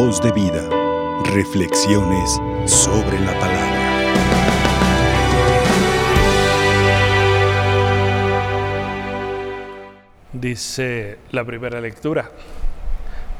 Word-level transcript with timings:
Voz 0.00 0.22
de 0.22 0.30
vida. 0.30 0.62
Reflexiones 1.24 2.40
sobre 2.66 3.18
la 3.18 3.32
palabra. 3.40 4.14
Dice 10.32 11.18
la 11.32 11.44
primera 11.44 11.80
lectura. 11.80 12.30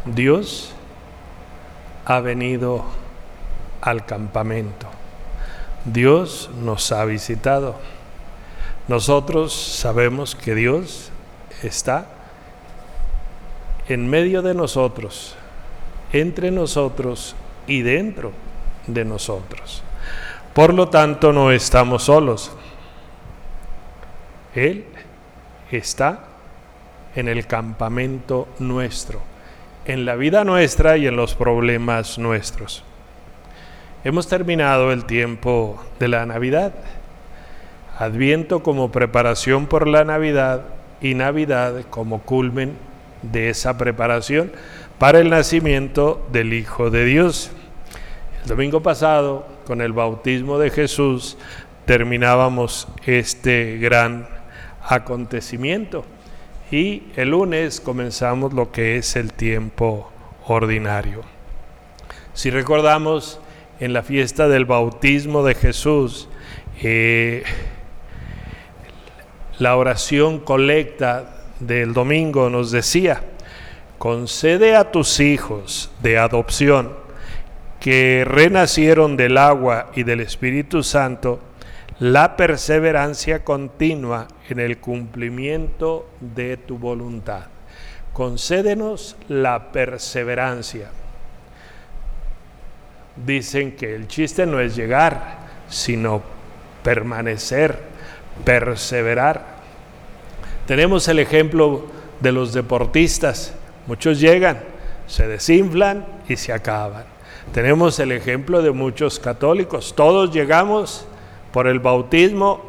Dios 0.04 0.72
ha 2.04 2.18
venido 2.18 2.86
al 3.80 4.04
campamento. 4.04 4.88
Dios 5.84 6.50
nos 6.60 6.90
ha 6.90 7.04
visitado. 7.04 7.76
Nosotros 8.88 9.54
sabemos 9.54 10.34
que 10.34 10.56
Dios 10.56 11.12
está 11.62 12.08
en 13.88 14.10
medio 14.10 14.42
de 14.42 14.54
nosotros, 14.54 15.37
entre 16.12 16.50
nosotros 16.50 17.36
y 17.66 17.82
dentro 17.82 18.32
de 18.86 19.04
nosotros. 19.04 19.82
Por 20.54 20.74
lo 20.74 20.88
tanto, 20.88 21.32
no 21.32 21.52
estamos 21.52 22.04
solos. 22.04 22.52
Él 24.54 24.84
está 25.70 26.24
en 27.14 27.28
el 27.28 27.46
campamento 27.46 28.48
nuestro, 28.58 29.20
en 29.84 30.04
la 30.04 30.16
vida 30.16 30.44
nuestra 30.44 30.96
y 30.96 31.06
en 31.06 31.16
los 31.16 31.34
problemas 31.34 32.18
nuestros. 32.18 32.84
Hemos 34.04 34.28
terminado 34.28 34.92
el 34.92 35.04
tiempo 35.04 35.82
de 35.98 36.08
la 36.08 36.24
Navidad. 36.24 36.72
Adviento 37.98 38.62
como 38.62 38.92
preparación 38.92 39.66
por 39.66 39.88
la 39.88 40.04
Navidad 40.04 40.62
y 41.00 41.14
Navidad 41.14 41.84
como 41.90 42.20
culmen 42.22 42.76
de 43.22 43.50
esa 43.50 43.76
preparación 43.76 44.52
para 44.98 45.20
el 45.20 45.30
nacimiento 45.30 46.26
del 46.32 46.52
Hijo 46.52 46.90
de 46.90 47.04
Dios. 47.04 47.50
El 48.42 48.48
domingo 48.48 48.82
pasado, 48.82 49.46
con 49.66 49.80
el 49.80 49.92
bautismo 49.92 50.58
de 50.58 50.70
Jesús, 50.70 51.38
terminábamos 51.84 52.88
este 53.06 53.78
gran 53.78 54.28
acontecimiento 54.82 56.04
y 56.70 57.04
el 57.16 57.30
lunes 57.30 57.80
comenzamos 57.80 58.52
lo 58.52 58.72
que 58.72 58.96
es 58.96 59.14
el 59.16 59.32
tiempo 59.32 60.10
ordinario. 60.46 61.22
Si 62.34 62.50
recordamos 62.50 63.40
en 63.80 63.92
la 63.92 64.02
fiesta 64.02 64.48
del 64.48 64.64
bautismo 64.64 65.44
de 65.44 65.54
Jesús, 65.54 66.28
eh, 66.82 67.44
la 69.58 69.76
oración 69.76 70.40
colecta 70.40 71.36
del 71.60 71.92
domingo 71.92 72.50
nos 72.50 72.70
decía, 72.70 73.22
concede 73.98 74.76
a 74.76 74.90
tus 74.90 75.20
hijos 75.20 75.90
de 76.02 76.18
adopción 76.18 76.92
que 77.80 78.24
renacieron 78.26 79.16
del 79.16 79.36
agua 79.38 79.90
y 79.94 80.04
del 80.04 80.20
Espíritu 80.20 80.82
Santo 80.82 81.40
la 82.00 82.36
perseverancia 82.36 83.42
continua 83.42 84.28
en 84.48 84.60
el 84.60 84.78
cumplimiento 84.78 86.08
de 86.20 86.56
tu 86.56 86.78
voluntad. 86.78 87.46
Concédenos 88.12 89.16
la 89.28 89.72
perseverancia. 89.72 90.90
Dicen 93.26 93.72
que 93.72 93.96
el 93.96 94.06
chiste 94.06 94.46
no 94.46 94.60
es 94.60 94.76
llegar, 94.76 95.38
sino 95.68 96.22
permanecer, 96.84 97.80
perseverar. 98.44 99.58
Tenemos 100.66 101.08
el 101.08 101.18
ejemplo 101.18 101.86
de 102.20 102.30
los 102.30 102.52
deportistas. 102.52 103.54
Muchos 103.88 104.20
llegan, 104.20 104.60
se 105.06 105.26
desinflan 105.26 106.04
y 106.28 106.36
se 106.36 106.52
acaban. 106.52 107.04
Tenemos 107.54 107.98
el 107.98 108.12
ejemplo 108.12 108.60
de 108.60 108.70
muchos 108.70 109.18
católicos. 109.18 109.94
Todos 109.96 110.30
llegamos 110.30 111.06
por 111.54 111.66
el 111.66 111.78
bautismo 111.78 112.62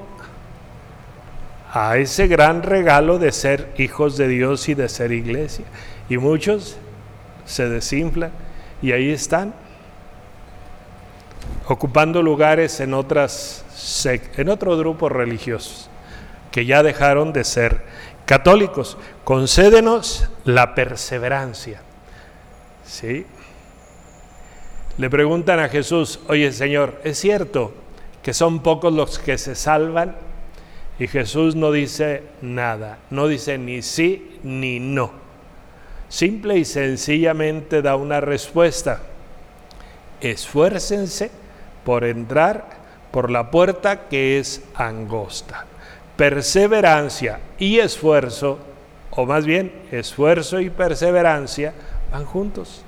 a 1.74 1.98
ese 1.98 2.28
gran 2.28 2.64
regalo 2.64 3.20
de 3.20 3.34
ser 3.34 3.68
hijos 3.78 4.16
de 4.16 4.30
Dios 4.30 4.70
y 4.70 4.76
de 4.76 4.88
ser 4.88 5.12
iglesia. 5.12 5.66
Y 6.08 6.18
muchos 6.18 6.78
se 7.46 7.68
desinflan 7.68 8.32
y 8.82 8.94
ahí 8.94 9.12
están, 9.12 9.54
ocupando 11.68 12.24
lugares 12.24 12.80
en, 12.80 12.94
otras, 12.94 13.66
en 14.38 14.48
otros 14.48 14.80
grupos 14.80 15.12
religiosos 15.12 15.90
que 16.52 16.66
ya 16.66 16.84
dejaron 16.84 17.34
de 17.34 17.44
ser 17.44 17.82
católicos. 18.30 18.96
Concédenos 19.24 20.30
la 20.46 20.76
perseverancia. 20.76 21.82
¿Sí? 22.86 23.26
Le 25.00 25.10
preguntan 25.10 25.60
a 25.60 25.68
Jesús, 25.68 26.20
oye 26.28 26.52
Señor, 26.52 27.02
¿es 27.04 27.18
cierto 27.18 27.74
que 28.22 28.36
son 28.36 28.60
pocos 28.60 28.94
los 28.94 29.18
que 29.18 29.40
se 29.40 29.56
salvan? 29.56 30.16
Y 31.00 31.08
Jesús 31.08 31.56
no 31.56 31.72
dice 31.72 32.22
nada, 32.44 33.00
no 33.10 33.28
dice 33.28 33.58
ni 33.58 33.82
sí 33.82 34.38
ni 34.44 34.80
no. 34.80 35.10
Simple 36.08 36.60
y 36.60 36.66
sencillamente 36.66 37.82
da 37.82 37.96
una 37.96 38.22
respuesta. 38.22 39.02
Esfuércense 40.22 41.32
por 41.84 42.04
entrar 42.04 42.78
por 43.10 43.32
la 43.32 43.50
puerta 43.50 44.08
que 44.08 44.38
es 44.38 44.62
angosta 44.76 45.66
perseverancia 46.20 47.40
y 47.58 47.80
esfuerzo, 47.80 48.60
o 49.10 49.26
más 49.26 49.46
bien 49.46 49.72
esfuerzo 49.90 50.60
y 50.60 50.70
perseverancia, 50.70 51.74
van 52.12 52.26
juntos. 52.26 52.84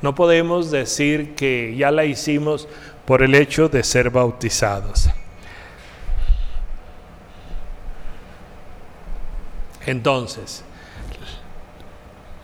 No 0.00 0.14
podemos 0.14 0.70
decir 0.70 1.34
que 1.34 1.74
ya 1.76 1.90
la 1.90 2.04
hicimos 2.04 2.68
por 3.04 3.24
el 3.24 3.34
hecho 3.34 3.68
de 3.68 3.82
ser 3.82 4.10
bautizados. 4.10 5.10
Entonces, 9.84 10.62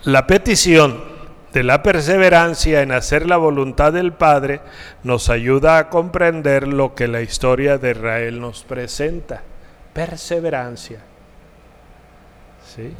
la 0.02 0.26
petición 0.26 1.00
de 1.52 1.62
la 1.62 1.80
perseverancia 1.84 2.82
en 2.82 2.90
hacer 2.90 3.28
la 3.28 3.36
voluntad 3.36 3.92
del 3.92 4.12
Padre 4.12 4.62
nos 5.04 5.30
ayuda 5.30 5.78
a 5.78 5.90
comprender 5.90 6.66
lo 6.66 6.96
que 6.96 7.06
la 7.06 7.22
historia 7.22 7.78
de 7.78 7.92
Israel 7.92 8.40
nos 8.40 8.64
presenta 8.64 9.44
perseverancia. 9.94 10.98
¿Sí? 12.74 12.92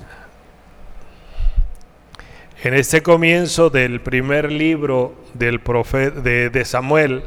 En 2.63 2.73
este 2.73 3.03
comienzo 3.03 3.69
del 3.69 4.01
primer 4.01 4.51
libro 4.51 5.15
del 5.35 5.61
de 5.61 6.65
Samuel, 6.65 7.25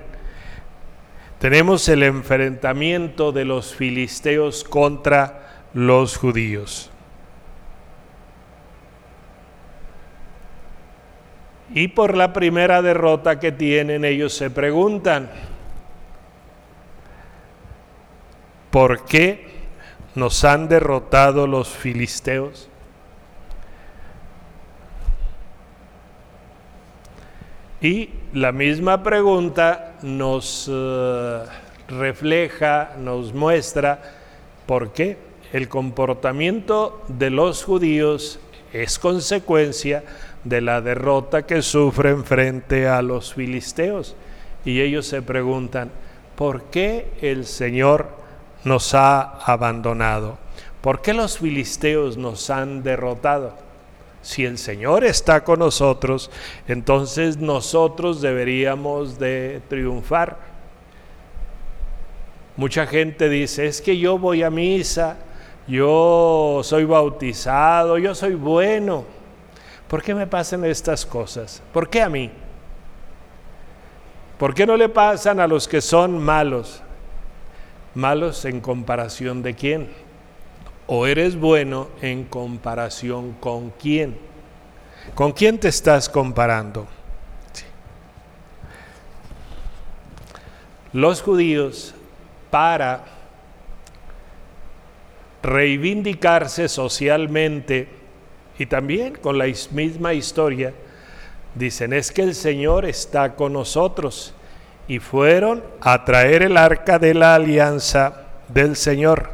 tenemos 1.40 1.88
el 1.90 2.02
enfrentamiento 2.02 3.32
de 3.32 3.46
los 3.46 3.76
filisteos 3.76 4.64
contra 4.64 5.66
los 5.74 6.18
judíos. 6.18 6.90
Y 11.76 11.90
por 11.90 12.18
la 12.18 12.34
primera 12.34 12.82
derrota 12.82 13.40
que 13.40 13.52
tienen, 13.52 14.06
ellos 14.06 14.34
se 14.34 14.50
preguntan, 14.50 15.30
¿por 18.72 19.06
qué 19.06 19.57
nos 20.18 20.44
han 20.44 20.68
derrotado 20.68 21.46
los 21.46 21.70
filisteos. 21.70 22.68
Y 27.80 28.10
la 28.34 28.52
misma 28.52 29.04
pregunta 29.04 29.94
nos 30.02 30.68
eh, 30.74 31.44
refleja, 31.88 32.96
nos 32.98 33.32
muestra 33.32 34.02
por 34.66 34.92
qué 34.92 35.20
el 35.54 35.70
comportamiento 35.70 37.04
de 37.08 37.30
los 37.30 37.64
judíos 37.64 38.40
es 38.74 38.98
consecuencia 38.98 40.04
de 40.44 40.62
la 40.62 40.82
derrota 40.82 41.46
que 41.46 41.62
sufren 41.62 42.26
frente 42.26 42.88
a 42.88 43.04
los 43.04 43.36
filisteos. 43.36 44.16
Y 44.66 44.82
ellos 44.82 45.06
se 45.06 45.22
preguntan, 45.22 45.92
¿por 46.36 46.64
qué 46.64 47.12
el 47.22 47.46
Señor 47.46 48.18
nos 48.68 48.94
ha 48.94 49.40
abandonado? 49.46 50.38
¿Por 50.82 51.02
qué 51.02 51.14
los 51.14 51.40
filisteos 51.40 52.18
nos 52.18 52.50
han 52.50 52.84
derrotado? 52.84 53.54
Si 54.22 54.46
el 54.46 54.58
Señor 54.58 55.04
está 55.04 55.44
con 55.44 55.60
nosotros, 55.60 56.30
entonces 56.68 57.38
nosotros 57.38 58.22
deberíamos 58.22 59.18
de 59.18 59.62
triunfar. 59.70 60.38
Mucha 62.58 62.86
gente 62.88 63.30
dice, 63.30 63.68
es 63.68 63.82
que 63.82 63.98
yo 63.98 64.18
voy 64.18 64.44
a 64.44 64.50
misa, 64.50 65.18
yo 65.68 66.62
soy 66.64 66.86
bautizado, 66.86 67.98
yo 67.98 68.16
soy 68.16 68.36
bueno. 68.36 69.06
¿Por 69.88 70.02
qué 70.02 70.14
me 70.14 70.28
pasan 70.28 70.66
estas 70.66 71.06
cosas? 71.06 71.62
¿Por 71.72 71.90
qué 71.90 72.02
a 72.02 72.10
mí? 72.10 72.30
¿Por 74.38 74.54
qué 74.54 74.66
no 74.66 74.76
le 74.76 74.90
pasan 74.90 75.40
a 75.40 75.48
los 75.48 75.68
que 75.68 75.82
son 75.82 76.18
malos? 76.18 76.82
malos 77.96 78.46
en 78.46 78.62
comparación 78.62 79.44
de 79.44 79.56
quién. 79.56 79.90
O 80.88 81.06
eres 81.06 81.36
bueno 81.36 81.90
en 82.02 82.24
comparación 82.24 83.34
con 83.34 83.72
quién. 83.72 84.18
¿Con 85.16 85.32
quién 85.32 85.60
te 85.60 85.68
estás 85.68 86.08
comparando? 86.08 86.88
Los 90.94 91.22
judíos, 91.22 91.94
para 92.50 93.04
reivindicarse 95.44 96.68
socialmente 96.68 97.88
y 98.58 98.66
también 98.66 99.16
con 99.16 99.38
la 99.38 99.46
misma 99.72 100.14
historia, 100.14 100.74
dicen, 101.56 101.94
es 101.94 102.12
que 102.12 102.24
el 102.24 102.36
Señor 102.36 102.86
está 102.86 103.36
con 103.36 103.54
nosotros 103.54 104.34
y 104.88 105.00
fueron 105.00 105.64
a 105.82 106.06
traer 106.06 106.44
el 106.44 106.58
arca 106.58 106.98
de 107.00 107.14
la 107.14 107.36
alianza 107.36 108.24
del 108.48 108.76
Señor. 108.76 109.30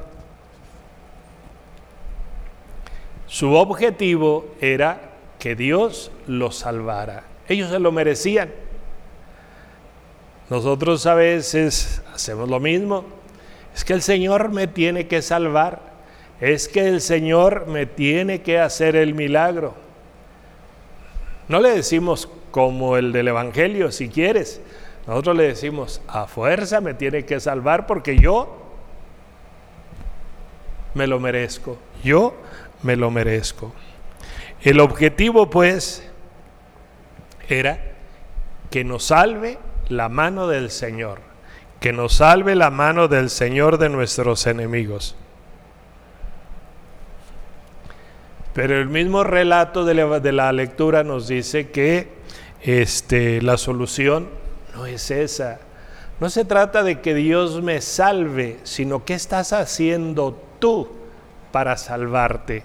Su 3.28 3.54
objetivo 3.54 4.56
era 4.62 5.02
que 5.40 5.56
Dios 5.56 6.12
los 6.28 6.58
salvara. 6.58 7.24
Ellos 7.48 7.70
se 7.70 7.80
lo 7.80 7.92
merecían. 7.92 8.50
Nosotros 10.50 11.06
a 11.06 11.16
veces 11.16 12.02
hacemos 12.14 12.50
lo 12.50 12.60
mismo. 12.60 13.06
Es 13.76 13.84
que 13.84 13.94
el 13.94 14.02
Señor 14.02 14.50
me 14.50 14.68
tiene 14.68 15.08
que 15.08 15.22
salvar. 15.22 15.82
Es 16.40 16.68
que 16.68 16.88
el 16.88 17.02
Señor 17.02 17.68
me 17.68 17.86
tiene 17.86 18.42
que 18.42 18.60
hacer 18.60 18.96
el 18.96 19.14
milagro. 19.14 19.74
No 21.48 21.60
le 21.60 21.72
decimos 21.72 22.30
como 22.52 22.98
el 22.98 23.12
del 23.12 23.30
Evangelio, 23.30 23.92
si 23.92 24.10
quieres. 24.10 24.62
Nosotros 25.08 25.36
le 25.36 25.44
decimos, 25.44 26.02
a 26.08 26.28
fuerza 26.28 26.80
me 26.80 26.94
tiene 26.94 27.26
que 27.26 27.40
salvar 27.40 27.86
porque 27.86 28.18
yo 28.18 28.64
me 30.94 31.08
lo 31.08 31.20
merezco. 31.20 31.78
Yo 32.04 32.36
me 32.84 32.96
lo 32.96 33.12
merezco. 33.12 33.74
El 34.62 34.80
objetivo, 34.80 35.50
pues, 35.50 36.10
era 37.50 37.80
que 38.70 38.84
nos 38.84 39.06
salve 39.06 39.60
la 39.90 40.10
mano 40.10 40.48
del 40.48 40.72
Señor, 40.72 41.20
que 41.80 41.92
nos 41.92 42.14
salve 42.16 42.56
la 42.56 42.70
mano 42.70 43.08
del 43.08 43.30
Señor 43.30 43.78
de 43.78 43.90
nuestros 43.90 44.48
enemigos. 44.48 45.16
Pero 48.54 48.80
el 48.80 48.88
mismo 48.88 49.24
relato 49.24 49.84
de 49.84 50.32
la, 50.32 50.52
lectura 50.54 51.04
nos 51.04 51.28
dice 51.28 51.72
que 51.72 52.08
este, 52.62 53.42
la 53.42 53.58
solución 53.58 54.30
no 54.74 54.86
es 54.86 55.12
esa. 55.12 55.60
No 56.20 56.30
se 56.30 56.46
trata 56.46 56.84
de 56.84 57.02
que 57.02 57.14
Dios 57.14 57.62
me 57.62 57.82
salve, 57.82 58.60
sino 58.64 59.06
qué 59.06 59.14
estás 59.14 59.54
haciendo 59.54 60.40
tú 60.60 60.88
para 61.52 61.78
salvarte. 61.78 62.64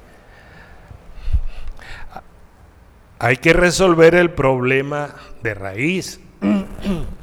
Hay 3.19 3.39
que 3.39 3.53
resolver 3.53 4.15
el 4.15 4.31
problema 4.31 5.15
de 5.43 5.55
raíz. 5.55 6.21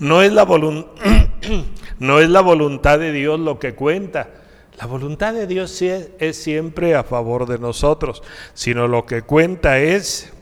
No 0.00 0.22
es, 0.22 0.32
la 0.32 0.44
no 2.00 2.18
es 2.18 2.28
la 2.28 2.40
voluntad 2.40 2.98
de 2.98 3.12
Dios 3.12 3.38
lo 3.38 3.60
que 3.60 3.76
cuenta. 3.76 4.28
La 4.76 4.86
voluntad 4.86 5.32
de 5.32 5.46
Dios 5.46 5.80
es 5.80 6.36
siempre 6.36 6.96
a 6.96 7.04
favor 7.04 7.46
de 7.46 7.60
nosotros, 7.60 8.24
sino 8.54 8.88
lo 8.88 9.06
que 9.06 9.22
cuenta 9.22 9.78
es 9.78 10.33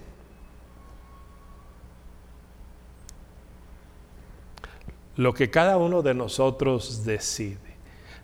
lo 5.22 5.34
que 5.34 5.50
cada 5.50 5.76
uno 5.76 6.02
de 6.02 6.14
nosotros 6.14 7.04
decide. 7.04 7.58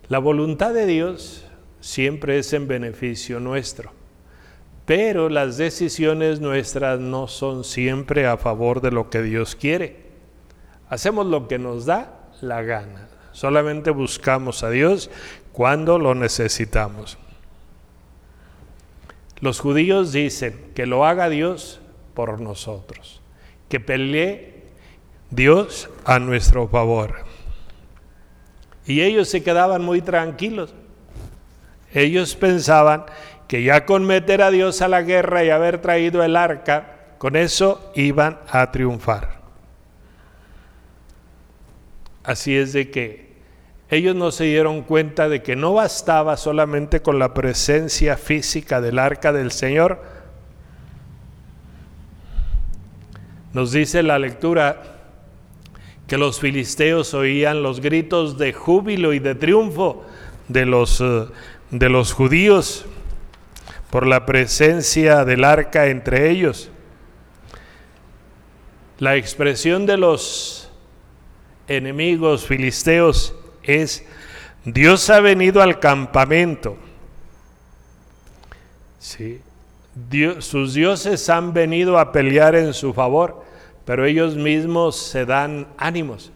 La 0.09 0.19
voluntad 0.19 0.73
de 0.73 0.85
Dios 0.85 1.45
siempre 1.79 2.39
es 2.39 2.51
en 2.53 2.67
beneficio 2.67 3.39
nuestro, 3.39 3.91
pero 4.85 5.29
las 5.29 5.57
decisiones 5.57 6.41
nuestras 6.41 6.99
no 6.99 7.27
son 7.27 7.63
siempre 7.63 8.25
a 8.27 8.37
favor 8.37 8.81
de 8.81 8.91
lo 8.91 9.09
que 9.09 9.21
Dios 9.21 9.55
quiere. 9.55 10.09
Hacemos 10.89 11.27
lo 11.27 11.47
que 11.47 11.59
nos 11.59 11.85
da 11.85 12.29
la 12.41 12.63
gana. 12.63 13.07
Solamente 13.31 13.91
buscamos 13.91 14.63
a 14.63 14.69
Dios 14.69 15.09
cuando 15.53 15.99
lo 15.99 16.15
necesitamos. 16.15 17.17
Los 19.39 19.59
judíos 19.59 20.11
dicen 20.11 20.71
que 20.75 20.85
lo 20.85 21.05
haga 21.05 21.29
Dios 21.29 21.79
por 22.13 22.41
nosotros, 22.41 23.21
que 23.69 23.79
pelee 23.79 24.58
Dios 25.31 25.89
a 26.05 26.19
nuestro 26.19 26.67
favor. 26.67 27.15
Y 28.85 29.01
ellos 29.01 29.29
se 29.29 29.43
quedaban 29.43 29.83
muy 29.83 30.01
tranquilos. 30.01 30.73
Ellos 31.93 32.35
pensaban 32.35 33.05
que 33.47 33.63
ya 33.63 33.85
con 33.85 34.05
meter 34.05 34.41
a 34.41 34.51
Dios 34.51 34.81
a 34.81 34.87
la 34.87 35.01
guerra 35.01 35.43
y 35.43 35.49
haber 35.49 35.81
traído 35.81 36.23
el 36.23 36.35
arca, 36.35 36.95
con 37.17 37.35
eso 37.35 37.91
iban 37.95 38.39
a 38.49 38.71
triunfar. 38.71 39.39
Así 42.23 42.55
es 42.55 42.73
de 42.73 42.91
que 42.91 43.29
ellos 43.89 44.15
no 44.15 44.31
se 44.31 44.43
dieron 44.43 44.83
cuenta 44.83 45.29
de 45.29 45.41
que 45.41 45.55
no 45.55 45.73
bastaba 45.73 46.37
solamente 46.37 47.01
con 47.01 47.17
la 47.17 47.33
presencia 47.33 48.17
física 48.17 48.81
del 48.81 48.99
arca 48.99 49.33
del 49.33 49.51
Señor. 49.51 50.03
Nos 53.51 53.71
dice 53.71 54.03
la 54.03 54.19
lectura 54.19 54.98
que 56.09 56.17
los 56.17 56.39
filisteos 56.39 57.13
oían 57.13 57.61
los 57.61 57.79
gritos 57.79 58.37
de 58.37 58.51
júbilo 58.51 59.13
y 59.13 59.19
de 59.19 59.35
triunfo 59.35 60.03
de 60.47 60.65
los, 60.65 60.99
eh, 61.01 61.27
de 61.69 61.89
los 61.89 62.13
judíos 62.13 62.85
por 63.91 64.07
la 64.07 64.25
presencia 64.25 65.23
del 65.23 65.43
arca 65.43 65.87
entre 65.87 66.31
ellos. 66.31 66.71
La 68.97 69.15
expresión 69.15 69.85
de 69.85 69.97
los 69.97 70.71
enemigos 71.67 72.45
filisteos 72.45 73.35
es, 73.61 74.03
Dios 74.65 75.09
ha 75.11 75.21
venido 75.21 75.61
al 75.61 75.79
campamento. 75.79 76.75
¿Sí? 78.97 79.41
sus 80.39 80.73
dioses 80.73 81.29
han 81.29 81.53
venido 81.53 81.99
a 81.99 82.11
pelear 82.11 82.55
en 82.55 82.73
su 82.73 82.93
favor, 82.93 83.43
pero 83.89 84.05
ellos 84.05 84.35
mismos 84.35 84.95
se 84.97 85.25
dan 85.25 85.65
ánimos. 85.75 86.31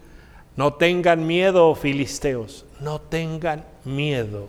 No 0.56 0.74
tengan 0.74 1.24
miedo, 1.24 1.72
filisteos, 1.76 2.66
no 2.80 3.00
tengan 3.00 3.64
miedo. 3.84 4.48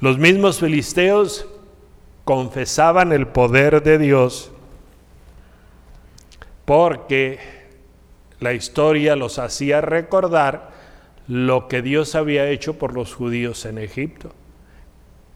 Los 0.00 0.16
mismos 0.16 0.58
filisteos 0.58 1.46
confesaban 2.24 3.12
el 3.12 3.26
poder 3.26 3.82
de 3.82 3.98
Dios 3.98 4.50
porque 6.64 7.38
la 8.40 8.54
historia 8.54 9.16
los 9.16 9.38
hacía 9.38 9.82
recordar 9.82 10.70
lo 11.28 11.68
que 11.68 11.82
Dios 11.82 12.14
había 12.14 12.48
hecho 12.48 12.78
por 12.78 12.94
los 12.94 13.12
judíos 13.14 13.66
en 13.66 13.76
Egipto, 13.76 14.32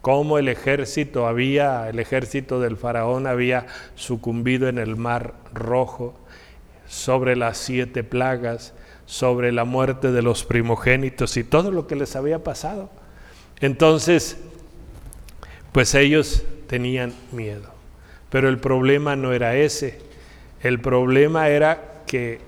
cómo 0.02 0.38
el 0.38 0.49
ejército 0.49 1.26
había, 1.26 1.88
el 1.88 1.99
ejército 1.99 2.61
del 2.61 2.76
faraón 2.76 3.26
había 3.26 3.66
sucumbido 3.95 4.69
en 4.69 4.78
el 4.78 4.97
mar 4.97 5.35
rojo, 5.52 6.14
sobre 6.87 7.37
las 7.37 7.57
siete 7.57 8.02
plagas, 8.02 8.75
sobre 9.07 9.52
la 9.52 9.64
muerte 9.64 10.11
de 10.11 10.23
los 10.23 10.45
primogénitos 10.45 11.37
y 11.37 11.45
todo 11.45 11.71
lo 11.71 11.87
que 11.87 11.95
les 11.97 12.16
había 12.16 12.42
pasado. 12.42 12.90
Entonces, 13.61 14.38
pues 15.73 15.95
ellos 15.95 16.45
tenían 16.66 17.12
miedo. 17.33 17.71
Pero 18.28 18.49
el 18.49 18.59
problema 18.59 19.16
no 19.16 19.33
era 19.33 19.57
ese. 19.57 20.00
El 20.62 20.80
problema 20.80 21.49
era 21.49 22.02
que 22.07 22.40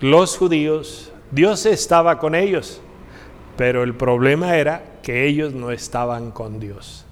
los 0.00 0.36
judíos, 0.36 1.12
Dios 1.30 1.66
estaba 1.66 2.18
con 2.18 2.34
ellos, 2.34 2.80
pero 3.56 3.82
el 3.82 3.94
problema 3.94 4.56
era 4.56 4.82
que 5.06 5.24
ellos 5.24 5.54
no 5.54 5.70
estaban 5.70 6.32
con 6.32 6.58
Dios. 6.58 7.04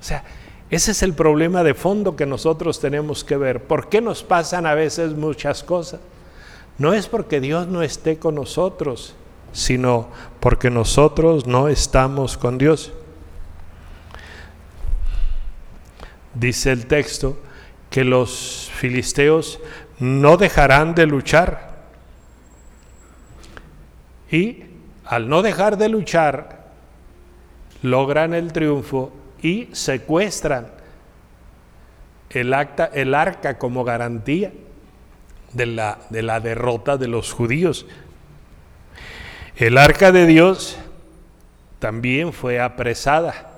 O 0.00 0.04
sea, 0.04 0.22
ese 0.70 0.92
es 0.92 1.02
el 1.02 1.12
problema 1.12 1.64
de 1.64 1.74
fondo 1.74 2.14
que 2.14 2.24
nosotros 2.24 2.78
tenemos 2.78 3.24
que 3.24 3.36
ver. 3.36 3.64
¿Por 3.64 3.88
qué 3.88 4.00
nos 4.00 4.22
pasan 4.22 4.64
a 4.64 4.74
veces 4.74 5.10
muchas 5.14 5.64
cosas? 5.64 5.98
No 6.78 6.94
es 6.94 7.08
porque 7.08 7.40
Dios 7.40 7.66
no 7.66 7.82
esté 7.82 8.20
con 8.20 8.36
nosotros, 8.36 9.16
sino 9.52 10.08
porque 10.38 10.70
nosotros 10.70 11.48
no 11.48 11.66
estamos 11.66 12.38
con 12.38 12.58
Dios. 12.58 12.92
Dice 16.32 16.70
el 16.70 16.86
texto 16.86 17.40
que 17.90 18.04
los 18.04 18.70
filisteos 18.72 19.58
no 19.98 20.36
dejarán 20.36 20.94
de 20.94 21.06
luchar. 21.06 21.88
Y 24.30 24.62
al 25.04 25.28
no 25.28 25.42
dejar 25.42 25.76
de 25.76 25.88
luchar, 25.88 26.65
logran 27.82 28.34
el 28.34 28.52
triunfo 28.52 29.12
y 29.42 29.68
secuestran 29.72 30.68
el, 32.30 32.52
acta, 32.54 32.90
el 32.92 33.14
arca 33.14 33.58
como 33.58 33.84
garantía 33.84 34.52
de 35.52 35.66
la, 35.66 35.98
de 36.10 36.22
la 36.22 36.40
derrota 36.40 36.96
de 36.96 37.08
los 37.08 37.32
judíos. 37.32 37.86
El 39.56 39.78
arca 39.78 40.12
de 40.12 40.26
Dios 40.26 40.78
también 41.78 42.32
fue 42.32 42.60
apresada. 42.60 43.52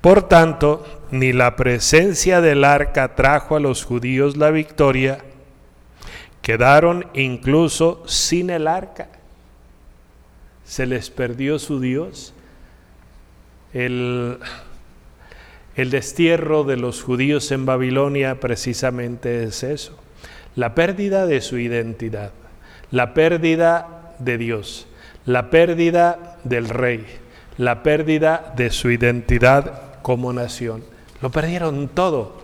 Por 0.00 0.28
tanto, 0.28 0.84
ni 1.10 1.32
la 1.32 1.56
presencia 1.56 2.40
del 2.40 2.64
arca 2.64 3.14
trajo 3.14 3.56
a 3.56 3.60
los 3.60 3.84
judíos 3.84 4.36
la 4.36 4.50
victoria, 4.50 5.18
quedaron 6.42 7.08
incluso 7.14 8.02
sin 8.06 8.50
el 8.50 8.68
arca. 8.68 9.08
Se 10.66 10.86
les 10.86 11.10
perdió 11.10 11.58
su 11.58 11.80
Dios. 11.80 12.34
El, 13.72 14.38
el 15.76 15.90
destierro 15.90 16.64
de 16.64 16.76
los 16.76 17.02
judíos 17.02 17.52
en 17.52 17.66
Babilonia 17.66 18.40
precisamente 18.40 19.44
es 19.44 19.62
eso, 19.62 19.98
la 20.54 20.74
pérdida 20.74 21.26
de 21.26 21.42
su 21.42 21.58
identidad, 21.58 22.32
la 22.90 23.12
pérdida 23.12 24.14
de 24.18 24.38
Dios, 24.38 24.86
la 25.26 25.50
pérdida 25.50 26.38
del 26.44 26.70
rey, 26.70 27.04
la 27.58 27.82
pérdida 27.82 28.54
de 28.56 28.70
su 28.70 28.90
identidad 28.90 30.00
como 30.00 30.32
nación. 30.32 30.82
Lo 31.20 31.30
perdieron 31.30 31.88
todo. 31.88 32.40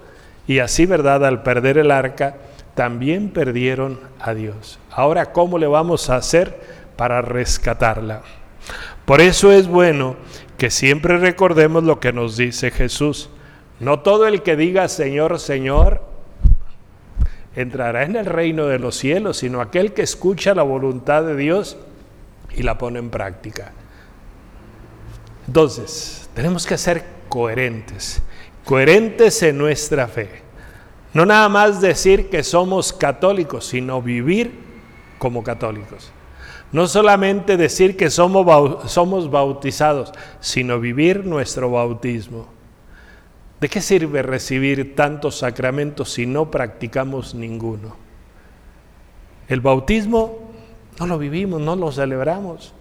Y 0.46 0.58
así, 0.58 0.84
¿verdad? 0.84 1.24
Al 1.24 1.42
perder 1.42 1.78
el 1.78 1.90
arca, 1.90 2.36
también 2.74 3.30
perdieron 3.30 4.00
a 4.18 4.34
Dios. 4.34 4.78
Ahora, 4.90 5.32
¿cómo 5.32 5.58
le 5.58 5.66
vamos 5.66 6.10
a 6.10 6.16
hacer 6.16 6.81
para 6.96 7.22
rescatarla? 7.22 8.22
Por 9.04 9.20
eso 9.20 9.52
es 9.52 9.66
bueno 9.66 10.16
que 10.58 10.70
siempre 10.70 11.18
recordemos 11.18 11.84
lo 11.84 12.00
que 12.00 12.12
nos 12.12 12.36
dice 12.36 12.70
Jesús. 12.70 13.30
No 13.80 14.00
todo 14.00 14.26
el 14.26 14.42
que 14.42 14.56
diga 14.56 14.88
Señor, 14.88 15.40
Señor, 15.40 16.02
entrará 17.56 18.04
en 18.04 18.16
el 18.16 18.26
reino 18.26 18.66
de 18.66 18.78
los 18.78 18.96
cielos, 18.96 19.38
sino 19.38 19.60
aquel 19.60 19.92
que 19.92 20.02
escucha 20.02 20.54
la 20.54 20.62
voluntad 20.62 21.24
de 21.24 21.36
Dios 21.36 21.76
y 22.54 22.62
la 22.62 22.78
pone 22.78 22.98
en 22.98 23.10
práctica. 23.10 23.72
Entonces, 25.46 26.30
tenemos 26.34 26.66
que 26.66 26.78
ser 26.78 27.04
coherentes, 27.28 28.22
coherentes 28.64 29.42
en 29.42 29.58
nuestra 29.58 30.06
fe. 30.06 30.42
No 31.12 31.26
nada 31.26 31.48
más 31.48 31.80
decir 31.80 32.30
que 32.30 32.42
somos 32.42 32.92
católicos, 32.92 33.66
sino 33.66 34.00
vivir 34.00 34.52
como 35.18 35.42
católicos. 35.42 36.10
No 36.72 36.86
solamente 36.86 37.58
decir 37.58 37.96
que 37.98 38.08
somos, 38.10 39.30
bautizados, 39.30 40.12
sino 40.40 40.80
vivir 40.80 41.26
nuestro 41.26 41.70
bautismo. 41.70 42.48
¿De 43.60 43.68
qué 43.68 43.80
sirve 43.80 44.22
recibir 44.22 44.96
tantos 44.96 45.38
sacramentos 45.38 46.10
si 46.12 46.26
no 46.26 46.50
practicamos 46.50 47.34
ninguno? 47.34 47.96
El 49.48 49.60
bautismo 49.60 50.50
no 50.98 51.06
lo 51.06 51.18
vivimos, 51.18 51.60
no 51.60 51.76
lo 51.76 51.92
celebramos. 51.92 52.74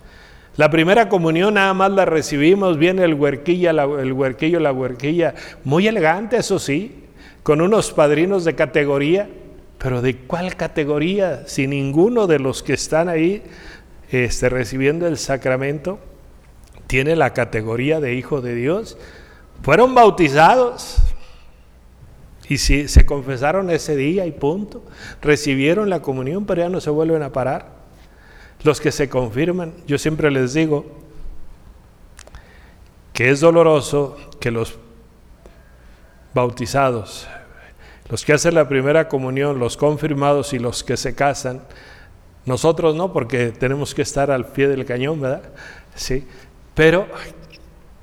La 0.58 0.70
primera 0.70 1.10
comunión 1.10 1.54
nada 1.54 1.74
más 1.74 1.92
la 1.92 2.06
recibimos, 2.06 2.78
viene 2.78 3.04
el 3.04 3.14
huerquilla, 3.14 3.72
el 3.72 4.14
huerquillo, 4.14 4.60
la 4.60 4.72
huerquilla, 4.72 5.36
muy 5.64 5.88
elegante, 5.88 6.38
eso 6.38 6.60
sí, 6.60 7.06
con 7.44 7.62
unos 7.62 7.92
padrinos 7.92 8.44
de 8.44 8.56
categoría, 8.56 9.30
pero 9.78 10.02
¿de 10.02 10.18
cuál 10.18 10.56
categoría? 10.56 11.48
Si 11.48 11.68
ninguno 11.68 12.28
de 12.28 12.40
los 12.40 12.64
que 12.64 12.74
están 12.74 13.10
ahí 13.10 13.44
este, 14.12 14.50
recibiendo 14.50 15.08
el 15.08 15.18
sacramento 15.18 16.00
tiene 16.88 17.16
la 17.16 17.34
categoría 17.34 18.02
de 18.02 18.16
hijo 18.16 18.42
de 18.42 18.54
Dios, 18.54 18.98
fueron 19.64 19.96
bautizados 19.96 20.98
y 22.50 22.58
si 22.58 22.90
se 22.90 23.06
confesaron 23.06 23.70
ese 23.70 23.96
día 23.96 24.26
y 24.26 24.32
punto, 24.32 24.84
recibieron 25.22 25.90
la 25.90 26.02
comunión, 26.02 26.46
pero 26.46 26.64
ya 26.64 26.70
no 26.70 26.82
se 26.82 26.90
vuelven 26.90 27.24
a 27.24 27.32
parar. 27.32 27.68
Los 28.64 28.82
que 28.82 28.92
se 28.92 29.08
confirman, 29.08 29.74
yo 29.88 29.98
siempre 29.98 30.30
les 30.30 30.54
digo 30.54 30.86
que 33.14 33.30
es 33.30 33.40
doloroso 33.40 34.18
que 34.42 34.52
los 34.52 34.78
bautizados, 36.34 37.28
los 38.10 38.26
que 38.26 38.34
hacen 38.34 38.56
la 38.56 38.68
primera 38.68 39.08
comunión, 39.08 39.58
los 39.58 39.78
confirmados 39.78 40.52
y 40.52 40.60
los 40.60 40.84
que 40.84 40.98
se 40.98 41.16
casan, 41.16 41.62
nosotros 42.46 42.96
no, 42.96 43.14
porque 43.14 43.50
tenemos 43.50 43.94
que 43.94 44.02
estar 44.02 44.32
al 44.32 44.48
pie 44.48 44.68
del 44.68 44.86
cañón, 44.86 45.22
¿verdad? 45.22 45.44
Sí, 45.96 46.26
pero 46.74 47.08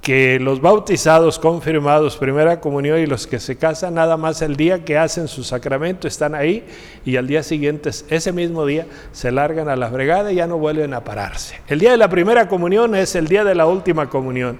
que 0.00 0.38
los 0.40 0.60
bautizados, 0.60 1.38
confirmados, 1.38 2.16
primera 2.16 2.60
comunión 2.60 2.98
y 2.98 3.06
los 3.06 3.26
que 3.26 3.38
se 3.38 3.56
casan, 3.58 3.94
nada 3.94 4.16
más 4.16 4.40
el 4.40 4.56
día 4.56 4.84
que 4.84 4.96
hacen 4.96 5.28
su 5.28 5.44
sacramento 5.44 6.08
están 6.08 6.34
ahí 6.34 6.64
y 7.04 7.16
al 7.16 7.26
día 7.26 7.42
siguiente, 7.42 7.90
ese 8.08 8.32
mismo 8.32 8.64
día, 8.64 8.86
se 9.12 9.30
largan 9.30 9.68
a 9.68 9.76
la 9.76 9.90
fregada 9.90 10.32
y 10.32 10.36
ya 10.36 10.46
no 10.46 10.56
vuelven 10.56 10.94
a 10.94 11.04
pararse. 11.04 11.60
El 11.68 11.80
día 11.80 11.90
de 11.90 11.98
la 11.98 12.08
primera 12.08 12.48
comunión 12.48 12.94
es 12.94 13.14
el 13.16 13.28
día 13.28 13.44
de 13.44 13.54
la 13.54 13.66
última 13.66 14.08
comunión. 14.08 14.58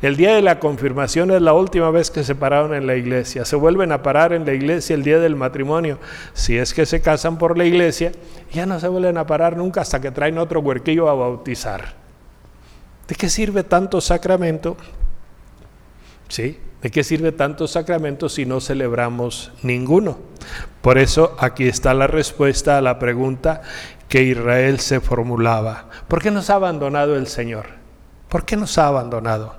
El 0.00 0.16
día 0.16 0.36
de 0.36 0.42
la 0.42 0.60
confirmación 0.60 1.32
es 1.32 1.42
la 1.42 1.54
última 1.54 1.90
vez 1.90 2.12
que 2.12 2.22
se 2.22 2.36
pararon 2.36 2.72
en 2.72 2.86
la 2.86 2.94
iglesia. 2.94 3.44
Se 3.44 3.56
vuelven 3.56 3.90
a 3.90 4.00
parar 4.00 4.32
en 4.32 4.46
la 4.46 4.52
iglesia 4.52 4.94
el 4.94 5.02
día 5.02 5.18
del 5.18 5.34
matrimonio. 5.34 5.98
Si 6.34 6.56
es 6.56 6.72
que 6.72 6.86
se 6.86 7.00
casan 7.00 7.36
por 7.36 7.58
la 7.58 7.64
iglesia, 7.64 8.12
ya 8.52 8.64
no 8.64 8.78
se 8.78 8.86
vuelven 8.86 9.18
a 9.18 9.26
parar 9.26 9.56
nunca 9.56 9.80
hasta 9.80 10.00
que 10.00 10.12
traen 10.12 10.38
otro 10.38 10.60
huerquillo 10.60 11.08
a 11.08 11.14
bautizar. 11.14 11.94
¿De 13.08 13.16
qué 13.16 13.28
sirve 13.28 13.64
tanto 13.64 14.00
sacramento? 14.00 14.76
¿Sí? 16.28 16.60
¿De 16.80 16.92
qué 16.92 17.02
sirve 17.02 17.32
tanto 17.32 17.66
sacramento 17.66 18.28
si 18.28 18.46
no 18.46 18.60
celebramos 18.60 19.50
ninguno? 19.64 20.18
Por 20.80 20.98
eso 20.98 21.34
aquí 21.40 21.66
está 21.66 21.92
la 21.92 22.06
respuesta 22.06 22.78
a 22.78 22.82
la 22.82 23.00
pregunta 23.00 23.62
que 24.08 24.22
Israel 24.22 24.78
se 24.78 25.00
formulaba. 25.00 25.88
¿Por 26.06 26.22
qué 26.22 26.30
nos 26.30 26.50
ha 26.50 26.54
abandonado 26.54 27.16
el 27.16 27.26
Señor? 27.26 27.77
¿Por 28.28 28.44
qué 28.44 28.56
nos 28.56 28.76
ha 28.78 28.88
abandonado? 28.88 29.54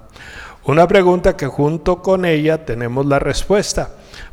Una 0.65 0.87
pregunta 0.87 1.35
que 1.35 1.47
junto 1.47 2.01
con 2.01 2.25
ella 2.25 2.65
tenemos 2.65 3.05
la 3.05 3.17
respuesta 3.17 3.89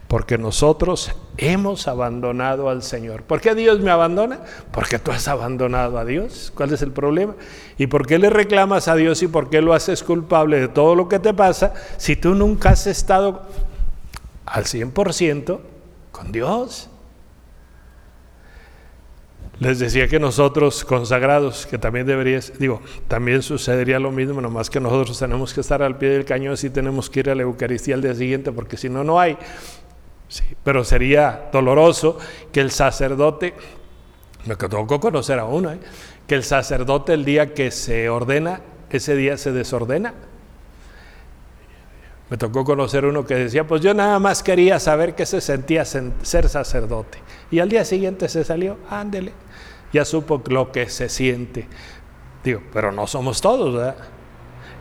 porque 0.09 0.39
nosotros 0.39 1.13
hemos 1.37 1.89
abandonado 1.89 2.69
al 2.69 2.83
Señor. 2.83 3.23
¿Por 3.23 3.41
qué 3.41 3.55
Dios 3.55 3.81
me 3.81 3.91
abandona? 3.91 4.41
Porque 4.71 4.99
tú 4.99 5.11
has 5.11 5.27
abandonado 5.29 5.99
a 5.99 6.05
Dios. 6.05 6.53
¿Cuál 6.55 6.73
es 6.73 6.83
el 6.83 6.93
problema? 6.93 7.35
¿Y 7.79 7.87
por 7.89 8.07
qué 8.07 8.19
le 8.19 8.31
reclamas 8.31 8.89
a 8.89 8.95
Dios 8.95 9.23
y 9.23 9.29
por 9.29 9.51
qué 9.51 9.61
lo 9.61 9.75
haces 9.75 10.03
culpable 10.03 10.61
de 10.61 10.69
todo 10.69 10.95
lo 10.95 11.09
que 11.09 11.19
te 11.19 11.35
pasa 11.35 11.75
si 11.97 12.15
tú 12.17 12.35
nunca 12.35 12.71
has 12.71 12.87
estado 12.87 13.43
al 14.45 14.65
100% 14.65 15.59
con 16.13 16.33
Dios? 16.33 16.89
Les 19.59 19.79
decía 19.79 20.07
que 20.07 20.21
nosotros 20.21 20.85
consagrados, 20.85 21.65
que 21.65 21.79
también 21.79 22.07
deberías, 22.07 22.53
digo, 22.59 22.83
también 23.09 23.43
sucedería 23.43 23.99
lo 23.99 24.13
mismo, 24.13 24.43
nomás 24.43 24.69
que 24.69 24.81
nosotros 24.81 25.19
tenemos 25.19 25.55
que 25.55 25.63
estar 25.63 25.83
al 25.83 25.97
pie 25.97 26.11
del 26.11 26.27
cañón 26.27 26.59
si 26.59 26.69
tenemos 26.69 27.09
que 27.09 27.21
ir 27.21 27.31
a 27.31 27.35
la 27.35 27.43
Eucaristía 27.43 27.95
al 27.95 28.03
día 28.03 28.15
siguiente, 28.15 28.53
porque 28.53 28.77
si 28.77 28.91
no, 28.91 29.03
no 29.03 29.19
hay. 29.19 29.39
Sí, 30.29 30.45
pero 30.63 30.85
sería 30.85 31.49
doloroso 31.53 32.19
que 32.53 32.61
el 32.61 32.71
sacerdote, 32.71 33.55
me 34.45 34.57
tocó 34.57 35.01
conocer 35.01 35.39
a 35.39 35.45
uno, 35.45 35.73
¿eh? 35.73 35.79
que 36.27 36.35
el 36.35 36.45
sacerdote 36.45 37.15
el 37.15 37.25
día 37.25 37.55
que 37.55 37.71
se 37.71 38.11
ordena, 38.11 38.61
ese 38.91 39.17
día 39.17 39.39
se 39.39 39.53
desordena. 39.53 40.13
Me 42.29 42.37
tocó 42.37 42.65
conocer 42.65 43.07
uno 43.07 43.25
que 43.25 43.37
decía, 43.37 43.67
pues 43.67 43.81
yo 43.83 43.95
nada 43.95 44.19
más 44.19 44.43
quería 44.43 44.81
saber 44.81 45.15
qué 45.15 45.25
se 45.25 45.41
sentía 45.41 45.85
ser 45.85 46.49
sacerdote. 46.49 47.19
Y 47.53 47.61
al 47.61 47.69
día 47.69 47.85
siguiente 47.85 48.29
se 48.29 48.43
salió, 48.43 48.79
ándele, 48.91 49.33
ya 49.93 50.05
supo 50.05 50.43
lo 50.49 50.73
que 50.73 50.89
se 50.89 51.09
siente. 51.09 51.67
Digo, 52.45 52.63
pero 52.73 52.93
no 52.93 53.07
somos 53.07 53.41
todos, 53.41 53.75
¿verdad? 53.75 53.97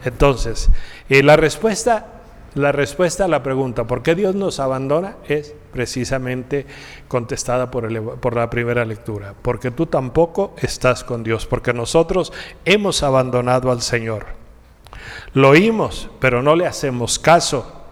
Entonces, 0.03 0.69
y 1.09 1.21
la 1.21 1.35
respuesta 1.35 2.15
la 2.55 2.71
respuesta 2.71 3.25
a 3.25 3.27
la 3.27 3.43
pregunta, 3.43 3.83
¿por 3.83 4.01
qué 4.01 4.15
Dios 4.15 4.33
nos 4.33 4.61
abandona? 4.61 5.17
es 5.27 5.53
precisamente 5.73 6.65
contestada 7.09 7.69
por, 7.69 8.19
por, 8.19 8.33
la 8.33 8.49
primera 8.49 8.85
lectura. 8.85 9.35
Porque 9.41 9.71
tú 9.71 9.87
tampoco 9.87 10.55
estás 10.61 11.03
con 11.03 11.21
Dios, 11.21 11.45
porque 11.45 11.73
nosotros 11.73 12.31
hemos 12.63 13.03
abandonado 13.03 13.71
al 13.71 13.81
Señor. 13.81 14.27
Lo 15.33 15.49
oímos, 15.49 16.09
pero 16.21 16.41
no 16.41 16.55
le 16.55 16.65
hacemos 16.65 17.19
caso. 17.19 17.84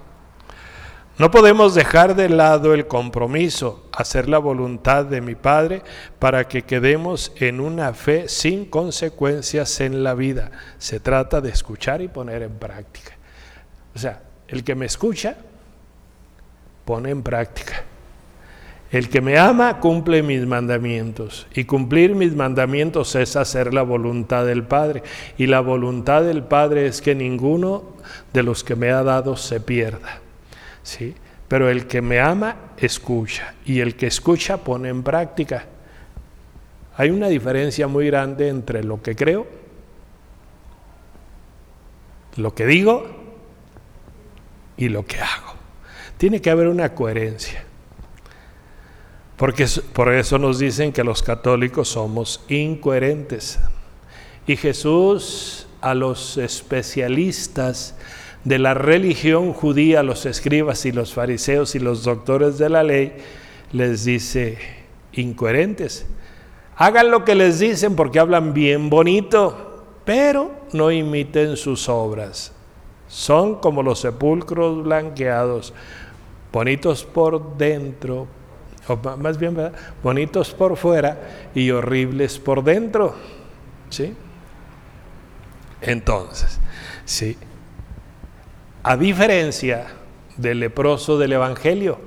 No 1.20 1.30
podemos 1.30 1.76
dejar 1.76 2.16
de 2.16 2.28
lado 2.28 2.74
el 2.74 2.88
compromiso, 2.88 3.86
hacer 3.92 4.28
la 4.28 4.40
voluntad 4.40 5.06
de 5.06 5.22
mi 5.22 5.36
Padre 5.36 5.84
para 6.18 6.48
que 6.48 6.64
quedemos 6.64 7.32
en 7.36 7.60
una 7.60 7.94
fe 7.94 8.28
sin 8.28 8.66
consecuencias 8.66 9.80
en 9.80 10.04
la 10.04 10.16
vida. 10.16 10.50
Se 10.80 11.00
trata 11.00 11.40
de 11.40 11.50
escuchar 11.50 12.02
y 12.02 12.08
poner 12.08 12.42
en 12.42 12.54
práctica. 12.54 13.12
O 13.96 14.00
sea, 14.00 14.24
el 14.48 14.64
que 14.64 14.74
me 14.74 14.88
escucha, 14.88 15.38
pone 16.84 17.12
en 17.12 17.22
práctica. 17.22 17.84
El 18.92 19.08
que 19.10 19.22
me 19.22 19.38
ama 19.38 19.80
cumple 19.80 20.24
mis 20.24 20.46
mandamientos 20.48 21.46
y 21.54 21.66
cumplir 21.66 22.16
mis 22.16 22.36
mandamientos 22.36 23.16
es 23.16 23.36
hacer 23.36 23.72
la 23.72 23.84
voluntad 23.84 24.48
del 24.48 24.64
Padre. 24.64 25.04
Y 25.38 25.46
la 25.46 25.60
voluntad 25.60 26.24
del 26.24 26.44
Padre 26.44 26.88
es 26.88 27.04
que 27.04 27.14
ninguno 27.14 27.84
de 28.34 28.42
los 28.42 28.64
que 28.64 28.76
me 28.76 28.90
ha 28.90 29.04
dado 29.04 29.38
se 29.38 29.60
pierda. 29.60 30.23
¿Sí? 30.84 31.16
Pero 31.48 31.70
el 31.70 31.88
que 31.88 32.02
me 32.02 32.20
ama 32.20 32.56
escucha 32.78 33.56
y 33.66 33.80
el 33.80 33.96
que 33.96 34.08
escucha 34.08 34.58
pone 34.58 34.90
en 34.90 35.04
práctica. 35.04 35.66
Hay 36.96 37.10
una 37.10 37.28
diferencia 37.28 37.88
muy 37.88 38.08
grande 38.08 38.50
entre 38.50 38.84
lo 38.84 39.02
que 39.02 39.16
creo, 39.16 39.48
lo 42.36 42.54
que 42.54 42.66
digo 42.66 43.08
y 44.78 44.90
lo 44.90 45.06
que 45.06 45.20
hago. 45.20 45.54
Tiene 46.18 46.42
que 46.42 46.50
haber 46.50 46.68
una 46.68 46.94
coherencia. 46.94 47.66
Porque 49.38 49.68
por 49.94 50.14
eso 50.14 50.38
nos 50.38 50.60
dicen 50.60 50.94
que 50.94 51.04
los 51.04 51.24
católicos 51.24 51.90
somos 51.90 52.44
incoherentes. 52.48 53.60
Y 54.46 54.56
Jesús 54.56 55.68
a 55.82 55.94
los 55.94 56.38
especialistas 56.38 57.96
de 58.44 58.60
la 58.60 58.74
religión 58.74 59.54
judía, 59.54 60.04
los 60.04 60.26
escribas 60.26 60.86
y 60.86 60.92
los 60.92 61.14
fariseos 61.14 61.76
y 61.76 61.80
los 61.80 62.04
doctores 62.04 62.58
de 62.58 62.70
la 62.70 62.84
ley, 62.84 63.14
les 63.72 64.06
dice 64.06 64.58
incoherentes. 65.14 66.06
Hagan 66.76 67.12
lo 67.12 67.24
que 67.24 67.36
les 67.36 67.60
dicen 67.60 67.96
porque 67.96 68.20
hablan 68.20 68.54
bien 68.54 68.90
bonito, 68.90 69.86
pero 70.06 70.52
no 70.74 70.92
imiten 70.92 71.56
sus 71.56 71.88
obras. 71.88 72.52
Son 73.08 73.56
como 73.56 73.84
los 73.84 74.00
sepulcros 74.00 74.84
blanqueados, 74.84 75.74
bonitos 76.52 77.04
por 77.04 77.58
dentro, 77.58 78.28
o 78.88 78.98
más 79.18 79.38
bien 79.38 79.72
bonitos 80.02 80.52
por 80.52 80.76
fuera 80.76 81.50
y 81.56 81.70
horribles 81.72 82.40
por 82.40 82.64
dentro. 82.64 83.16
¿Sí? 83.90 84.14
Entonces, 85.82 86.60
sí. 87.06 87.38
A 88.84 88.98
diferencia 88.98 89.88
del 90.36 90.60
leproso 90.60 91.18
del 91.18 91.34
evangelio, 91.34 92.02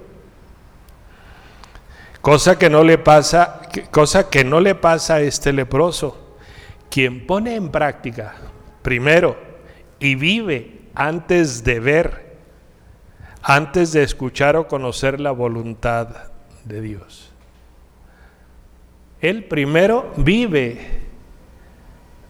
cosa 2.21 2.59
que 2.59 2.69
no 2.69 2.85
le 2.85 2.99
pasa, 2.99 3.63
cosa 3.91 4.29
que 4.29 4.45
no 4.45 4.61
le 4.61 4.75
pasa 4.75 5.15
a 5.15 5.21
este 5.21 5.55
leproso, 5.55 6.37
quien 6.91 7.27
pone 7.27 7.55
en 7.55 7.71
práctica 7.71 8.35
primero 8.83 9.37
y 9.99 10.15
vive 10.17 10.83
antes 10.95 11.65
de 11.65 11.81
ver, 11.81 12.37
antes 13.43 13.93
de 13.93 14.03
escuchar 14.03 14.57
o 14.57 14.69
conocer 14.69 15.19
la 15.19 15.31
voluntad 15.31 16.09
de 16.65 16.81
Dios. 16.81 17.33
Él 19.21 19.45
primero 19.45 20.13
vive. 20.17 21.05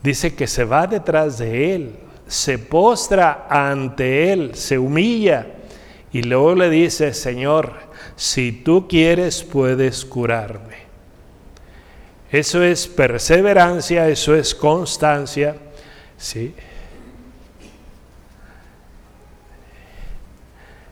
Dice 0.03 0.37
que 0.37 0.47
se 0.47 0.65
va 0.65 0.87
detrás 0.87 1.38
de 1.38 1.75
él, 1.75 1.99
se 2.26 2.59
postra 2.59 3.47
ante 3.49 4.33
él, 4.33 4.54
se 4.54 4.78
humilla 4.78 5.47
y 6.12 6.23
luego 6.23 6.54
le 6.54 6.71
dice, 6.71 7.12
Señor, 7.14 7.75
si 8.16 8.52
tú 8.52 8.88
quieres 8.88 9.45
puedes 9.45 10.04
curarme. 10.04 10.87
Eso 12.30 12.62
es 12.62 12.88
perseverancia, 12.88 14.09
eso 14.09 14.35
es 14.35 14.54
constancia, 14.54 15.56
¿sí? 16.16 16.54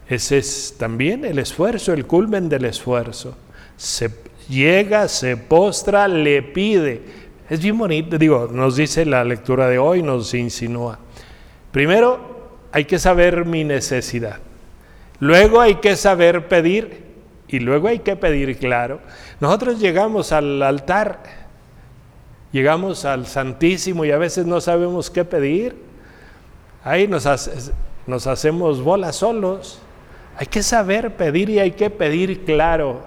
Ese 0.08 0.38
es 0.38 0.74
también 0.78 1.24
el 1.24 1.38
esfuerzo, 1.38 1.92
el 1.92 2.06
culmen 2.06 2.48
del 2.48 2.66
esfuerzo. 2.66 3.36
Se 3.76 4.10
llega, 4.48 5.08
se 5.08 5.36
postra, 5.36 6.06
le 6.06 6.42
pide. 6.42 7.02
Es 7.48 7.60
bien 7.60 7.78
bonito, 7.78 8.18
digo, 8.18 8.48
nos 8.52 8.76
dice 8.76 9.04
la 9.04 9.24
lectura 9.24 9.68
de 9.68 9.78
hoy, 9.78 10.02
nos 10.02 10.34
insinúa. 10.34 10.98
Primero, 11.74 12.20
hay 12.70 12.84
que 12.84 13.00
saber 13.00 13.44
mi 13.44 13.64
necesidad. 13.64 14.36
Luego 15.18 15.60
hay 15.60 15.74
que 15.74 15.96
saber 15.96 16.46
pedir 16.46 17.02
y 17.48 17.58
luego 17.58 17.88
hay 17.88 17.98
que 17.98 18.14
pedir 18.14 18.56
claro. 18.58 19.00
Nosotros 19.40 19.80
llegamos 19.80 20.30
al 20.30 20.62
altar, 20.62 21.24
llegamos 22.52 23.04
al 23.04 23.26
Santísimo 23.26 24.04
y 24.04 24.12
a 24.12 24.18
veces 24.18 24.46
no 24.46 24.60
sabemos 24.60 25.10
qué 25.10 25.24
pedir. 25.24 25.74
Ahí 26.84 27.08
nos, 27.08 27.26
hacemos 27.26 28.80
bolas 28.80 29.16
solos. 29.16 29.80
Hay 30.36 30.46
que 30.46 30.62
saber 30.62 31.16
pedir 31.16 31.50
y 31.50 31.58
hay 31.58 31.72
que 31.72 31.90
pedir 31.90 32.44
claro. 32.44 33.02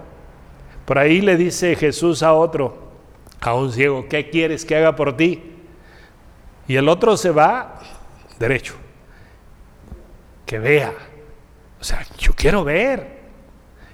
Por 0.84 0.98
ahí 0.98 1.22
le 1.22 1.38
dice 1.38 1.74
Jesús 1.74 2.22
a 2.22 2.34
otro, 2.34 2.76
a 3.40 3.54
un 3.54 3.72
ciego, 3.72 4.06
¿qué 4.10 4.28
quieres 4.28 4.66
que 4.66 4.76
haga 4.76 4.94
por 4.94 5.16
ti? 5.16 5.42
Y 6.66 6.76
el 6.76 6.90
otro 6.90 7.16
se 7.16 7.30
va 7.30 7.80
derecho, 8.38 8.74
que 10.46 10.58
vea. 10.58 10.92
O 11.80 11.84
sea, 11.84 12.04
yo 12.18 12.32
quiero 12.34 12.64
ver. 12.64 13.18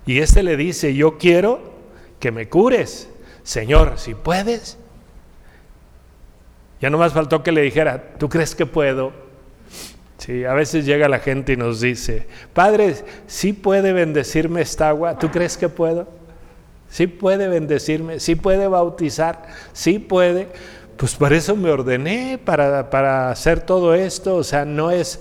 Y 0.07 0.19
este 0.19 0.43
le 0.43 0.57
dice, 0.57 0.95
yo 0.95 1.19
quiero 1.19 1.73
que 2.21 2.31
me 2.31 2.49
cures. 2.49 3.09
Señor, 3.43 3.95
si 3.99 4.15
puedes. 4.15 4.79
Ya 6.81 6.91
no 6.91 6.99
más 6.99 7.13
faltó 7.13 7.43
que 7.43 7.53
le 7.53 7.63
dijera, 7.63 8.15
¿tú 8.19 8.29
crees 8.29 8.55
que 8.55 8.67
puedo? 8.67 9.13
Sí, 10.19 10.45
a 10.45 10.55
veces 10.55 10.87
llega 10.87 11.09
la 11.09 11.19
gente 11.19 11.55
y 11.55 11.57
nos 11.57 11.81
dice, 11.81 12.27
Padre, 12.53 12.97
¿sí 13.27 13.53
puede 13.53 13.93
bendecirme 13.93 14.63
esta 14.63 14.89
agua? 14.91 15.19
¿Tú 15.19 15.31
crees 15.31 15.57
que 15.57 15.69
puedo? 15.69 16.09
sí 16.95 17.09
puede 17.09 17.49
bendecirme, 17.49 18.21
sí 18.21 18.37
puede 18.37 18.69
bautizar, 18.69 19.43
sí 19.73 19.99
puede. 19.99 20.47
Pues 20.97 21.15
por 21.15 21.33
eso 21.33 21.57
me 21.57 21.71
ordené 21.71 22.39
para, 22.43 22.91
para 22.91 23.31
hacer 23.31 23.61
todo 23.61 23.95
esto. 23.95 24.37
O 24.37 24.45
sea, 24.45 24.65
no 24.65 24.91
es, 24.91 25.21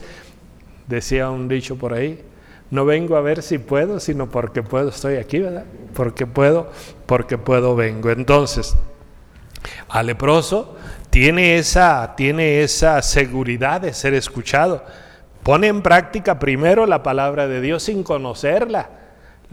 decía 0.87 1.29
un 1.29 1.47
dicho 1.47 1.75
por 1.75 1.93
ahí, 1.93 2.23
no 2.71 2.85
vengo 2.85 3.15
a 3.15 3.21
ver 3.21 3.41
si 3.41 3.57
puedo, 3.57 3.99
sino 3.99 4.29
porque 4.29 4.63
puedo 4.63 4.89
estoy 4.89 5.15
aquí, 5.15 5.39
¿verdad? 5.39 5.65
Porque 5.93 6.27
puedo, 6.27 6.71
porque 7.05 7.37
puedo 7.37 7.75
vengo. 7.75 8.11
Entonces, 8.11 8.75
al 9.89 10.07
leproso 10.07 10.75
tiene 11.09 11.57
esa, 11.57 12.15
tiene 12.15 12.61
esa 12.61 13.01
seguridad 13.01 13.81
de 13.81 13.93
ser 13.93 14.13
escuchado. 14.13 14.83
Pone 15.43 15.67
en 15.67 15.81
práctica 15.81 16.39
primero 16.39 16.85
la 16.85 17.03
palabra 17.03 17.47
de 17.47 17.61
Dios 17.61 17.83
sin 17.83 18.03
conocerla 18.03 18.89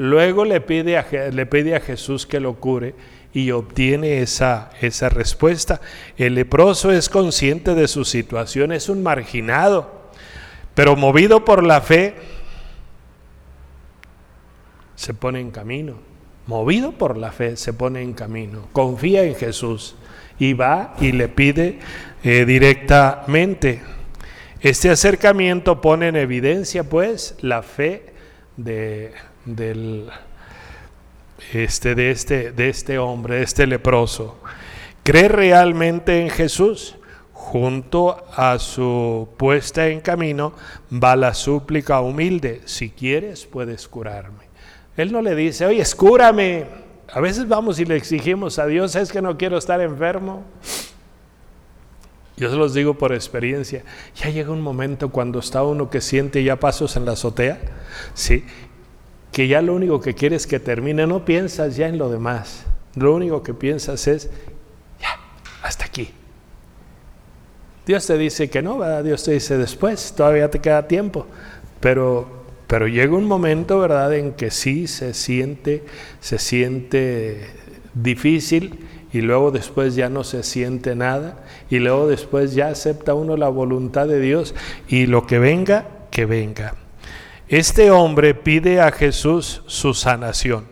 Luego 0.01 0.47
le 0.47 0.63
pide 0.63 0.97
a, 0.97 1.07
le 1.31 1.45
pide 1.45 1.77
a 1.77 1.81
Jesús 1.81 2.27
que 2.27 2.41
lo 2.41 2.55
cure 2.55 2.95
y 3.33 3.51
obtiene 3.51 4.23
esa, 4.23 4.71
esa 4.81 5.09
respuesta. 5.09 5.81
El 6.17 6.35
leproso 6.35 6.91
es 6.91 7.09
consciente 7.09 7.75
de 7.75 7.89
su 7.89 8.05
situación, 8.05 8.73
es 8.73 8.89
un 8.89 9.03
marginado, 9.03 10.11
pero 10.75 10.97
movido 10.97 11.45
por 11.45 11.63
la 11.63 11.81
fe, 11.81 12.15
se 14.97 15.15
pone 15.15 15.41
en 15.41 15.51
camino. 15.51 15.95
Movido 16.47 16.93
por 16.93 17.17
la 17.17 17.33
fe, 17.33 17.57
se 17.57 17.73
pone 17.73 18.03
en 18.03 18.13
camino. 18.13 18.67
Confía 18.73 19.23
en 19.23 19.35
Jesús 19.35 19.95
y 20.39 20.53
va 20.53 20.95
y 21.01 21.13
le 21.13 21.29
pide 21.29 21.79
eh, 22.23 22.45
directamente. 22.45 23.81
Este 24.61 24.91
acercamiento 24.91 25.81
pone 25.81 26.09
en 26.09 26.17
evidencia, 26.17 26.85
pues, 26.85 27.37
la 27.41 27.63
fe 27.63 28.13
de 28.57 29.13
del, 29.45 30.11
este, 31.53 31.95
de, 31.95 32.11
este, 32.11 32.53
de 32.53 32.69
este 32.69 32.99
hombre, 32.99 33.37
de 33.37 33.43
este 33.43 33.67
leproso, 33.67 34.39
cree 35.03 35.29
realmente 35.29 36.21
en 36.21 36.31
Jesús. 36.31 36.97
Junto 37.33 38.23
a 38.37 38.59
su 38.59 39.29
puesta 39.37 39.89
en 39.89 40.01
camino 40.01 40.53
va 40.93 41.17
la 41.17 41.35
súplica 41.35 42.01
humilde, 42.01 42.61
si 42.67 42.91
quieres 42.91 43.47
puedes 43.47 43.89
curarme. 43.89 44.45
Él 44.97 45.11
no 45.11 45.23
le 45.23 45.35
dice, 45.35 45.67
oye, 45.67 45.81
escúrame. 45.81 46.67
A 47.13 47.19
veces 47.19 47.49
vamos 47.49 47.81
y 47.81 47.87
le 47.87 47.97
exigimos 47.97 48.59
a 48.59 48.67
Dios, 48.67 48.95
es 48.95 49.11
que 49.11 49.23
no 49.23 49.37
quiero 49.37 49.59
estar 49.59 49.81
enfermo. 49.81 50.45
Yo 52.37 52.51
se 52.51 52.57
los 52.57 52.73
digo 52.73 52.95
por 52.95 53.13
experiencia. 53.13 53.85
Ya 54.17 54.31
llega 54.31 54.51
un 54.51 54.63
momento 54.63 55.11
cuando 55.11 55.41
está 55.41 55.63
uno 55.63 55.91
que 55.91 56.01
siente 56.01 56.43
ya 56.45 56.57
pasos 56.57 56.97
en 56.97 57.05
la 57.05 57.13
azotea, 57.13 57.61
¿sí? 58.15 58.45
Que 59.33 59.49
ya 59.49 59.63
lo 59.63 59.75
único 59.75 60.01
que 60.01 60.15
quieres 60.15 60.47
que 60.47 60.61
termine, 60.61 61.07
no 61.07 61.25
piensas 61.25 61.77
ya 61.77 61.89
en 61.89 61.99
lo 61.99 62.11
demás, 62.11 62.65
lo 62.95 63.15
único 63.15 63.43
que 63.43 63.55
piensas 63.55 64.07
es, 64.09 64.31
ya, 65.01 65.19
hasta 65.63 65.85
aquí. 65.85 66.11
Dios 67.87 68.07
te 68.07 68.19
dice 68.19 68.51
que 68.51 68.63
no, 68.63 68.79
¿verdad? 68.79 69.05
Dios 69.05 69.25
te 69.25 69.33
dice 69.33 69.57
después, 69.57 70.15
todavía 70.17 70.51
te 70.51 70.61
queda 70.61 70.87
tiempo, 70.87 71.27
pero, 71.81 72.29
pero 72.67 72.87
llega 72.87 73.17
un 73.17 73.27
momento, 73.27 73.79
¿verdad?, 73.81 74.15
en 74.15 74.33
que 74.33 74.51
sí 74.51 74.87
se 74.87 75.15
siente, 75.15 75.85
se 76.21 76.39
siente 76.39 77.49
difícil 77.95 78.87
y 79.13 79.23
luego 79.23 79.51
después 79.51 79.97
ya 79.97 80.09
no 80.09 80.23
se 80.25 80.43
siente 80.43 80.95
nada 80.95 81.45
y 81.69 81.79
luego 81.79 82.07
después 82.07 82.55
ya 82.55 82.69
acepta 82.69 83.15
uno 83.15 83.37
la 83.37 83.49
voluntad 83.49 84.07
de 84.07 84.21
Dios 84.21 84.55
y 84.89 85.07
lo 85.07 85.27
que 85.27 85.39
venga, 85.39 85.87
que 86.11 86.27
venga. 86.27 86.75
Este 87.51 87.91
hombre 87.91 88.33
pide 88.35 88.81
a 88.81 88.93
Jesús 88.93 89.63
su 89.67 89.93
sanación, 89.93 90.69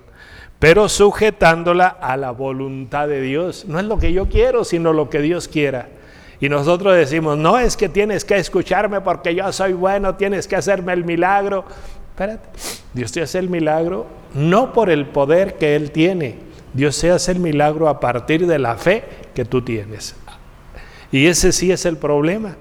pero 0.60 0.88
sujetándola 0.88 1.88
a 1.88 2.16
la 2.16 2.30
voluntad 2.30 3.08
de 3.08 3.20
Dios. 3.20 3.64
No 3.66 3.80
es 3.80 3.84
lo 3.84 3.98
que 3.98 4.12
yo 4.12 4.28
quiero, 4.28 4.62
sino 4.62 4.92
lo 4.92 5.10
que 5.10 5.20
Dios 5.20 5.48
quiera. 5.48 5.88
Y 6.38 6.48
nosotros 6.48 6.94
decimos, 6.94 7.36
no 7.36 7.58
es 7.58 7.76
que 7.76 7.88
tienes 7.88 8.24
que 8.24 8.36
escucharme 8.36 9.00
porque 9.00 9.34
yo 9.34 9.52
soy 9.52 9.72
bueno, 9.72 10.14
tienes 10.14 10.46
que 10.46 10.54
hacerme 10.54 10.92
el 10.92 11.04
milagro. 11.04 11.64
Espérate, 12.10 12.48
Dios 12.94 13.10
te 13.10 13.22
hace 13.22 13.40
el 13.40 13.50
milagro 13.50 14.06
no 14.34 14.72
por 14.72 14.88
el 14.88 15.06
poder 15.06 15.54
que 15.54 15.74
Él 15.74 15.90
tiene, 15.90 16.36
Dios 16.74 17.00
te 17.00 17.10
hace 17.10 17.32
el 17.32 17.40
milagro 17.40 17.88
a 17.88 17.98
partir 17.98 18.46
de 18.46 18.60
la 18.60 18.76
fe 18.76 19.02
que 19.34 19.44
tú 19.44 19.62
tienes. 19.62 20.14
Y 21.10 21.26
ese 21.26 21.50
sí 21.50 21.72
es 21.72 21.86
el 21.86 21.96
problema 21.96 22.54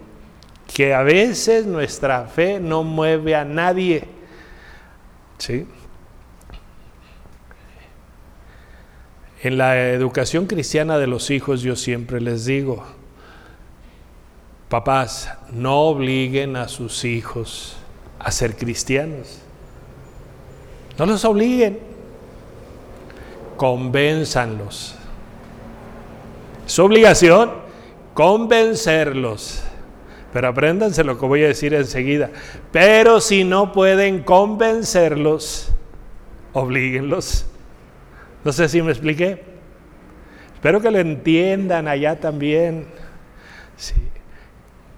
que 0.74 0.94
a 0.94 1.02
veces 1.02 1.66
nuestra 1.66 2.26
fe 2.28 2.60
no 2.60 2.84
mueve 2.84 3.36
a 3.36 3.46
nadie. 3.46 4.04
¿Sí? 5.38 5.68
En 9.42 9.58
la 9.58 9.90
educación 9.92 10.46
cristiana 10.48 10.98
de 10.98 11.08
los 11.08 11.30
hijos 11.30 11.62
yo 11.62 11.76
siempre 11.76 12.20
les 12.20 12.46
digo, 12.46 12.84
papás, 14.68 15.32
no 15.52 15.82
obliguen 15.82 16.56
a 16.56 16.68
sus 16.68 17.06
hijos 17.06 17.78
a 18.20 18.32
ser 18.32 18.56
cristianos. 18.56 19.40
No 20.98 21.06
los 21.06 21.24
obliguen, 21.24 21.80
convénzanlos. 23.58 24.96
Su 26.66 26.84
obligación, 26.84 27.52
convencerlos. 28.16 29.64
Pero 30.34 30.50
apréndanse 30.50 31.04
lo 31.04 31.18
que 31.18 31.26
voy 31.26 31.44
a 31.44 31.48
decir 31.48 31.74
enseguida. 31.74 32.30
Pero 32.72 33.22
si 33.22 33.44
no 33.44 33.72
pueden 33.72 34.24
convencerlos, 34.24 35.70
oblíguenlos. 36.54 37.46
No 38.44 38.52
sé 38.52 38.70
si 38.70 38.82
me 38.82 38.92
expliqué. 38.92 39.44
Espero 40.54 40.82
que 40.82 40.92
lo 40.92 41.00
entiendan 41.00 41.88
allá 41.88 42.20
también. 42.20 42.88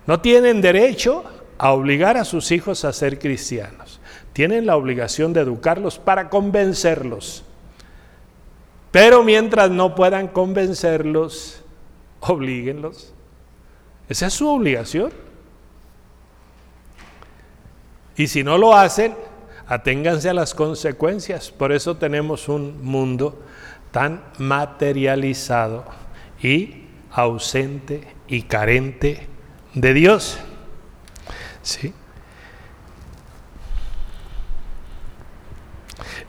No 0.07 0.19
tienen 0.21 0.61
derecho 0.61 1.23
a 1.57 1.73
obligar 1.73 2.17
a 2.17 2.25
sus 2.25 2.51
hijos 2.51 2.85
a 2.85 2.93
ser 2.93 3.19
cristianos. 3.19 3.99
Tienen 4.33 4.65
la 4.65 4.77
obligación 4.77 5.33
de 5.33 5.41
educarlos 5.41 5.99
para 5.99 6.29
convencerlos. 6.29 7.43
Pero 8.91 9.23
mientras 9.23 9.69
no 9.69 9.93
puedan 9.93 10.29
convencerlos, 10.29 11.61
oblíguenlos. 12.21 13.13
Esa 14.09 14.27
es 14.27 14.33
su 14.33 14.49
obligación. 14.49 15.13
Y 18.17 18.27
si 18.27 18.43
no 18.43 18.57
lo 18.57 18.75
hacen, 18.75 19.15
aténganse 19.67 20.29
a 20.29 20.33
las 20.33 20.55
consecuencias. 20.55 21.51
Por 21.51 21.71
eso 21.71 21.95
tenemos 21.95 22.49
un 22.49 22.83
mundo 22.83 23.39
tan 23.91 24.23
materializado 24.39 25.85
y 26.41 26.85
ausente 27.11 28.07
y 28.27 28.41
carente 28.41 29.27
de 29.73 29.93
Dios. 29.93 30.39
¿Sí? 31.61 31.93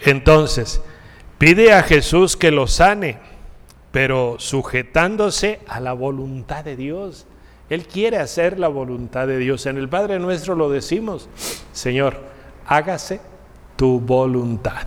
Entonces, 0.00 0.82
pide 1.38 1.72
a 1.72 1.82
Jesús 1.82 2.36
que 2.36 2.50
lo 2.50 2.66
sane, 2.66 3.18
pero 3.90 4.36
sujetándose 4.38 5.60
a 5.66 5.80
la 5.80 5.92
voluntad 5.92 6.64
de 6.64 6.76
Dios. 6.76 7.26
Él 7.70 7.87
quiere 7.87 8.18
hacer 8.18 8.59
la 8.59 8.68
voluntad 8.68 9.28
de 9.28 9.38
Dios. 9.38 9.64
En 9.66 9.78
el 9.78 9.88
Padre 9.88 10.18
nuestro 10.18 10.56
lo 10.56 10.68
decimos, 10.68 11.28
Señor, 11.72 12.20
hágase 12.66 13.20
tu 13.76 14.00
voluntad. 14.00 14.87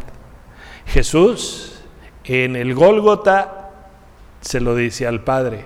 Jesús 0.85 1.79
en 2.25 2.57
el 2.57 2.75
Gólgota 2.75 3.71
se 4.41 4.59
lo 4.59 4.75
dice 4.75 5.07
al 5.07 5.23
Padre, 5.23 5.65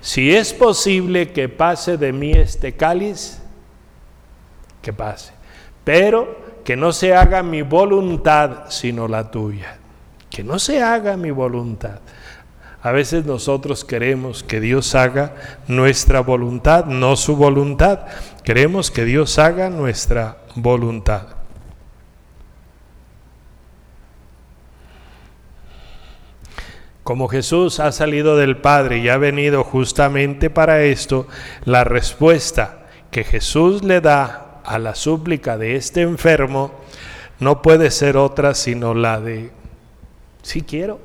si 0.00 0.34
es 0.34 0.52
posible 0.52 1.32
que 1.32 1.48
pase 1.48 1.96
de 1.96 2.12
mí 2.12 2.32
este 2.32 2.76
cáliz, 2.76 3.40
que 4.82 4.92
pase, 4.92 5.32
pero 5.84 6.44
que 6.64 6.76
no 6.76 6.92
se 6.92 7.14
haga 7.14 7.44
mi 7.44 7.62
voluntad 7.62 8.64
sino 8.70 9.06
la 9.06 9.30
tuya, 9.30 9.78
que 10.28 10.42
no 10.42 10.58
se 10.58 10.82
haga 10.82 11.16
mi 11.16 11.30
voluntad. 11.30 12.00
A 12.82 12.92
veces 12.92 13.24
nosotros 13.24 13.84
queremos 13.84 14.42
que 14.42 14.60
Dios 14.60 14.94
haga 14.94 15.34
nuestra 15.66 16.20
voluntad, 16.20 16.84
no 16.86 17.16
su 17.16 17.36
voluntad. 17.36 18.00
Queremos 18.44 18.90
que 18.90 19.04
Dios 19.04 19.38
haga 19.38 19.70
nuestra 19.70 20.38
voluntad. 20.54 21.36
Como 27.02 27.28
Jesús 27.28 27.78
ha 27.78 27.92
salido 27.92 28.36
del 28.36 28.56
Padre 28.56 28.98
y 28.98 29.08
ha 29.08 29.16
venido 29.16 29.62
justamente 29.62 30.50
para 30.50 30.82
esto, 30.82 31.28
la 31.64 31.84
respuesta 31.84 32.86
que 33.12 33.22
Jesús 33.22 33.84
le 33.84 34.00
da 34.00 34.60
a 34.64 34.80
la 34.80 34.96
súplica 34.96 35.56
de 35.56 35.76
este 35.76 36.02
enfermo 36.02 36.72
no 37.38 37.62
puede 37.62 37.92
ser 37.92 38.16
otra 38.16 38.54
sino 38.54 38.92
la 38.92 39.20
de, 39.20 39.52
si 40.42 40.62
quiero, 40.62 40.98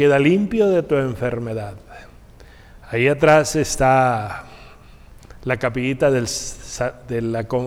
queda 0.00 0.18
limpio 0.18 0.66
de 0.70 0.82
tu 0.82 0.96
enfermedad. 0.96 1.74
Ahí 2.90 3.06
atrás 3.06 3.54
está 3.54 4.44
la 5.44 5.58
capillita 5.58 6.10
del, 6.10 6.26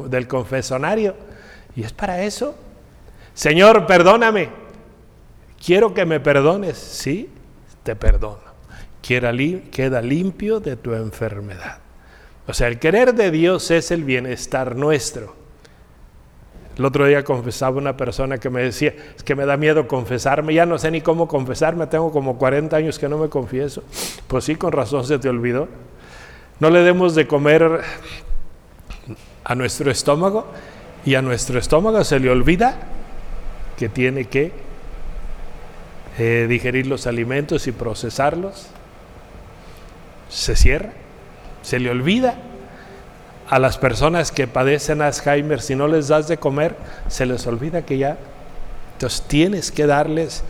del 0.09 0.27
confesonario 0.27 1.15
y 1.75 1.83
es 1.83 1.93
para 1.93 2.23
eso. 2.23 2.55
Señor, 3.35 3.85
perdóname 3.85 4.49
Quiero 5.63 5.93
que 5.93 6.07
me 6.07 6.19
perdones, 6.19 6.75
sí, 6.75 7.29
te 7.83 7.95
perdono. 7.95 8.41
Queda 9.03 9.31
limpio 10.01 10.59
de 10.59 10.75
tu 10.75 10.95
enfermedad. 10.95 11.77
O 12.47 12.53
sea, 12.55 12.67
el 12.67 12.79
querer 12.79 13.13
de 13.13 13.29
Dios 13.29 13.69
es 13.69 13.91
el 13.91 14.05
bienestar 14.05 14.75
nuestro. 14.75 15.35
El 16.77 16.85
otro 16.85 17.05
día 17.05 17.23
confesaba 17.23 17.77
una 17.77 17.95
persona 17.95 18.39
que 18.39 18.49
me 18.49 18.63
decía, 18.63 18.93
es 19.15 19.23
que 19.23 19.35
me 19.35 19.45
da 19.45 19.57
miedo 19.57 19.87
confesarme, 19.87 20.53
ya 20.53 20.65
no 20.65 20.79
sé 20.79 20.89
ni 20.89 21.01
cómo 21.01 21.27
confesarme, 21.27 21.85
tengo 21.87 22.11
como 22.11 22.37
40 22.37 22.75
años 22.75 22.97
que 22.97 23.07
no 23.07 23.17
me 23.17 23.29
confieso. 23.29 23.83
Pues 24.27 24.45
sí, 24.45 24.55
con 24.55 24.71
razón 24.71 25.05
se 25.05 25.19
te 25.19 25.29
olvidó. 25.29 25.67
No 26.59 26.69
le 26.69 26.79
demos 26.79 27.13
de 27.13 27.27
comer 27.27 27.81
a 29.43 29.55
nuestro 29.55 29.91
estómago 29.91 30.47
y 31.05 31.15
a 31.15 31.21
nuestro 31.21 31.59
estómago 31.59 32.03
se 32.03 32.19
le 32.19 32.29
olvida 32.29 32.77
que 33.77 33.89
tiene 33.89 34.25
que 34.25 34.51
eh, 36.17 36.45
digerir 36.47 36.87
los 36.87 37.07
alimentos 37.07 37.67
y 37.67 37.71
procesarlos, 37.71 38.67
se 40.29 40.55
cierra, 40.55 40.93
se 41.61 41.79
le 41.79 41.89
olvida. 41.89 42.35
A 43.53 43.59
las 43.59 43.77
personas 43.77 44.31
que 44.31 44.47
padecen 44.47 45.01
Alzheimer, 45.01 45.61
si 45.61 45.75
no 45.75 45.87
les 45.87 46.07
das 46.07 46.27
de 46.27 46.37
comer, 46.37 46.75
se 47.07 47.25
les 47.25 47.45
olvida 47.45 47.83
que 47.83 47.97
ya. 47.97 48.17
Entonces 48.93 49.21
tienes 49.27 49.71
que 49.71 49.85
darles. 49.85 50.43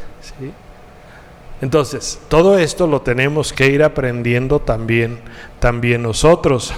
Entonces, 1.61 2.19
todo 2.29 2.57
esto 2.57 2.87
lo 2.87 3.01
tenemos 3.01 3.51
que 3.51 3.67
ir 3.67 3.83
aprendiendo 3.83 4.59
también, 4.59 5.19
también 5.59 6.03
nosotros. 6.03 6.73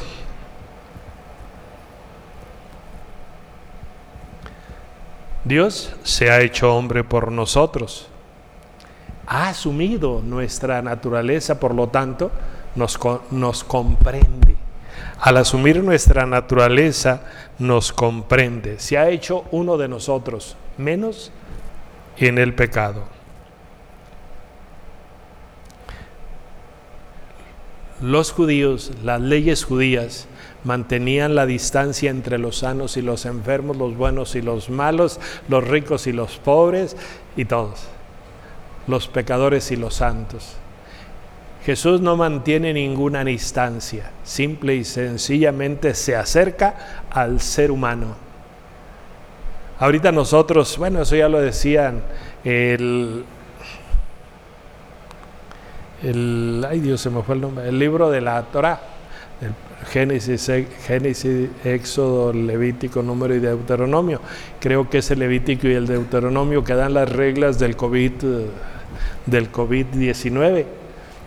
Dios 5.43 5.93
se 6.03 6.31
ha 6.31 6.41
hecho 6.41 6.75
hombre 6.75 7.03
por 7.03 7.31
nosotros 7.31 8.09
ha 9.27 9.49
asumido 9.49 10.21
nuestra 10.23 10.81
naturaleza, 10.81 11.59
por 11.59 11.73
lo 11.73 11.88
tanto, 11.88 12.31
nos, 12.75 12.99
nos 13.31 13.63
comprende. 13.63 14.44
Al 15.19 15.38
asumir 15.38 15.84
nuestra 15.84 16.25
naturaleza, 16.25 17.21
nos 17.58 17.91
comprende. 17.91 18.80
Se 18.80 18.97
ha 18.97 19.10
hecho 19.10 19.45
uno 19.51 19.78
de 19.78 19.88
nosotros, 19.88 20.58
menos 20.78 21.32
en 22.17 22.38
el 22.38 22.54
pecado. 22.54 23.04
Los 28.01 28.32
judíos, 28.32 28.91
las 29.04 29.21
leyes 29.21 29.63
judías, 29.63 30.28
mantenían 30.63 31.34
la 31.34 31.45
distancia 31.45 32.12
entre 32.12 32.38
los 32.38 32.58
sanos 32.60 32.97
y 32.97 33.01
los 33.01 33.25
enfermos, 33.25 33.78
los 33.78 33.95
buenos 33.95 34.36
y 34.36 34.41
los 34.41 34.69
malos, 34.69 35.19
los 35.47 35.65
ricos 35.65 36.06
y 36.08 36.12
los 36.12 36.38
pobres 36.38 36.97
y 37.38 37.45
todos 37.45 37.88
los 38.88 39.08
pecadores 39.08 39.71
y 39.71 39.75
los 39.75 39.95
santos. 39.95 40.56
Jesús 41.65 41.99
no 41.99 42.15
mantiene 42.15 42.73
ninguna 42.73 43.23
distancia, 43.23 44.12
simple 44.23 44.75
y 44.75 44.84
sencillamente 44.84 45.95
se 45.95 46.15
acerca 46.15 47.06
al 47.10 47.41
ser 47.41 47.71
humano. 47.71 48.15
Ahorita 49.80 50.12
nosotros, 50.12 50.78
bueno, 50.78 51.01
eso 51.01 51.15
ya 51.15 51.28
lo 51.28 51.41
decían, 51.41 52.04
el, 52.43 53.25
el 56.04 56.65
ay 56.69 56.82
Dios, 56.82 57.01
se 57.01 57.10
me 57.10 57.23
fue 57.23 57.34
el 57.34 57.41
nombre, 57.41 57.67
el 57.67 57.80
libro 57.80 58.12
de 58.12 58.21
la 58.21 58.43
Torah, 58.43 58.80
Génesis, 59.89 60.51
Génesis, 60.86 61.49
Éxodo, 61.63 62.32
Levítico, 62.32 63.01
Número 63.01 63.34
y 63.34 63.39
Deuteronomio. 63.39 64.21
Creo 64.60 64.88
que 64.88 64.99
es 64.99 65.10
el 65.10 65.17
Levítico 65.17 65.67
y 65.67 65.73
el 65.73 65.88
Deuteronomio 65.88 66.63
que 66.63 66.75
dan 66.75 66.93
las 66.93 67.12
reglas 67.12 67.58
del 67.58 67.75
COVID 67.75 68.12
del 69.25 69.51
COVID-19. 69.51 70.85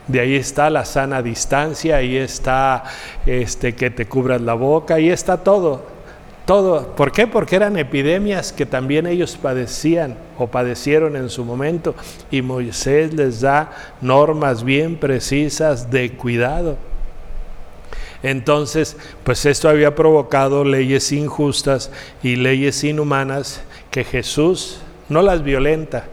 De 0.09 0.21
ahí 0.21 0.37
está 0.37 0.71
la 0.71 0.85
sana 0.85 1.23
distancia, 1.23 1.97
ahí 1.97 2.16
está 2.16 2.85
este, 3.27 3.75
que 3.75 3.90
te 3.90 4.07
cubras 4.07 4.40
la 4.40 4.55
boca, 4.55 4.94
ahí 4.94 5.11
está 5.11 5.37
todo. 5.37 5.99
Todo. 6.47 6.97
¿Por 6.97 7.12
qué? 7.12 7.27
Porque 7.27 7.57
eran 7.57 7.77
epidemias 7.77 8.55
que 8.55 8.64
también 8.64 9.07
ellos 9.07 9.37
padecían 9.37 10.16
o 10.38 10.47
padecieron 10.47 11.14
en 11.14 11.29
su 11.29 11.44
momento 11.44 11.94
y 12.31 12.40
Moisés 12.40 13.12
les 13.12 13.42
da 13.42 13.71
normas 14.01 14.64
bien 14.64 14.97
precisas 14.97 15.90
de 15.90 16.12
cuidado. 16.12 16.79
Entonces, 18.23 18.97
pues 19.25 19.44
esto 19.44 19.68
había 19.68 19.94
provocado 19.94 20.64
leyes 20.64 21.12
injustas 21.12 21.90
y 22.23 22.37
leyes 22.37 22.83
inhumanas 22.83 23.61
que 23.90 24.03
Jesús 24.03 24.81
no 25.09 25.21
las 25.23 25.42
violenta, 25.42 26.07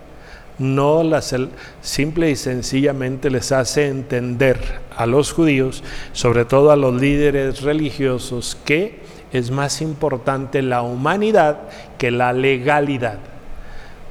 no 0.57 1.03
las 1.03 1.35
simple 1.81 2.31
y 2.31 2.35
sencillamente 2.35 3.29
les 3.29 3.51
hace 3.51 3.87
entender 3.87 4.59
a 4.95 5.05
los 5.05 5.33
judíos, 5.33 5.83
sobre 6.13 6.45
todo 6.45 6.71
a 6.71 6.75
los 6.75 6.99
líderes 6.99 7.61
religiosos, 7.61 8.57
que 8.65 8.99
es 9.33 9.51
más 9.51 9.81
importante 9.81 10.61
la 10.61 10.81
humanidad 10.81 11.59
que 11.97 12.11
la 12.11 12.31
legalidad. 12.31 13.19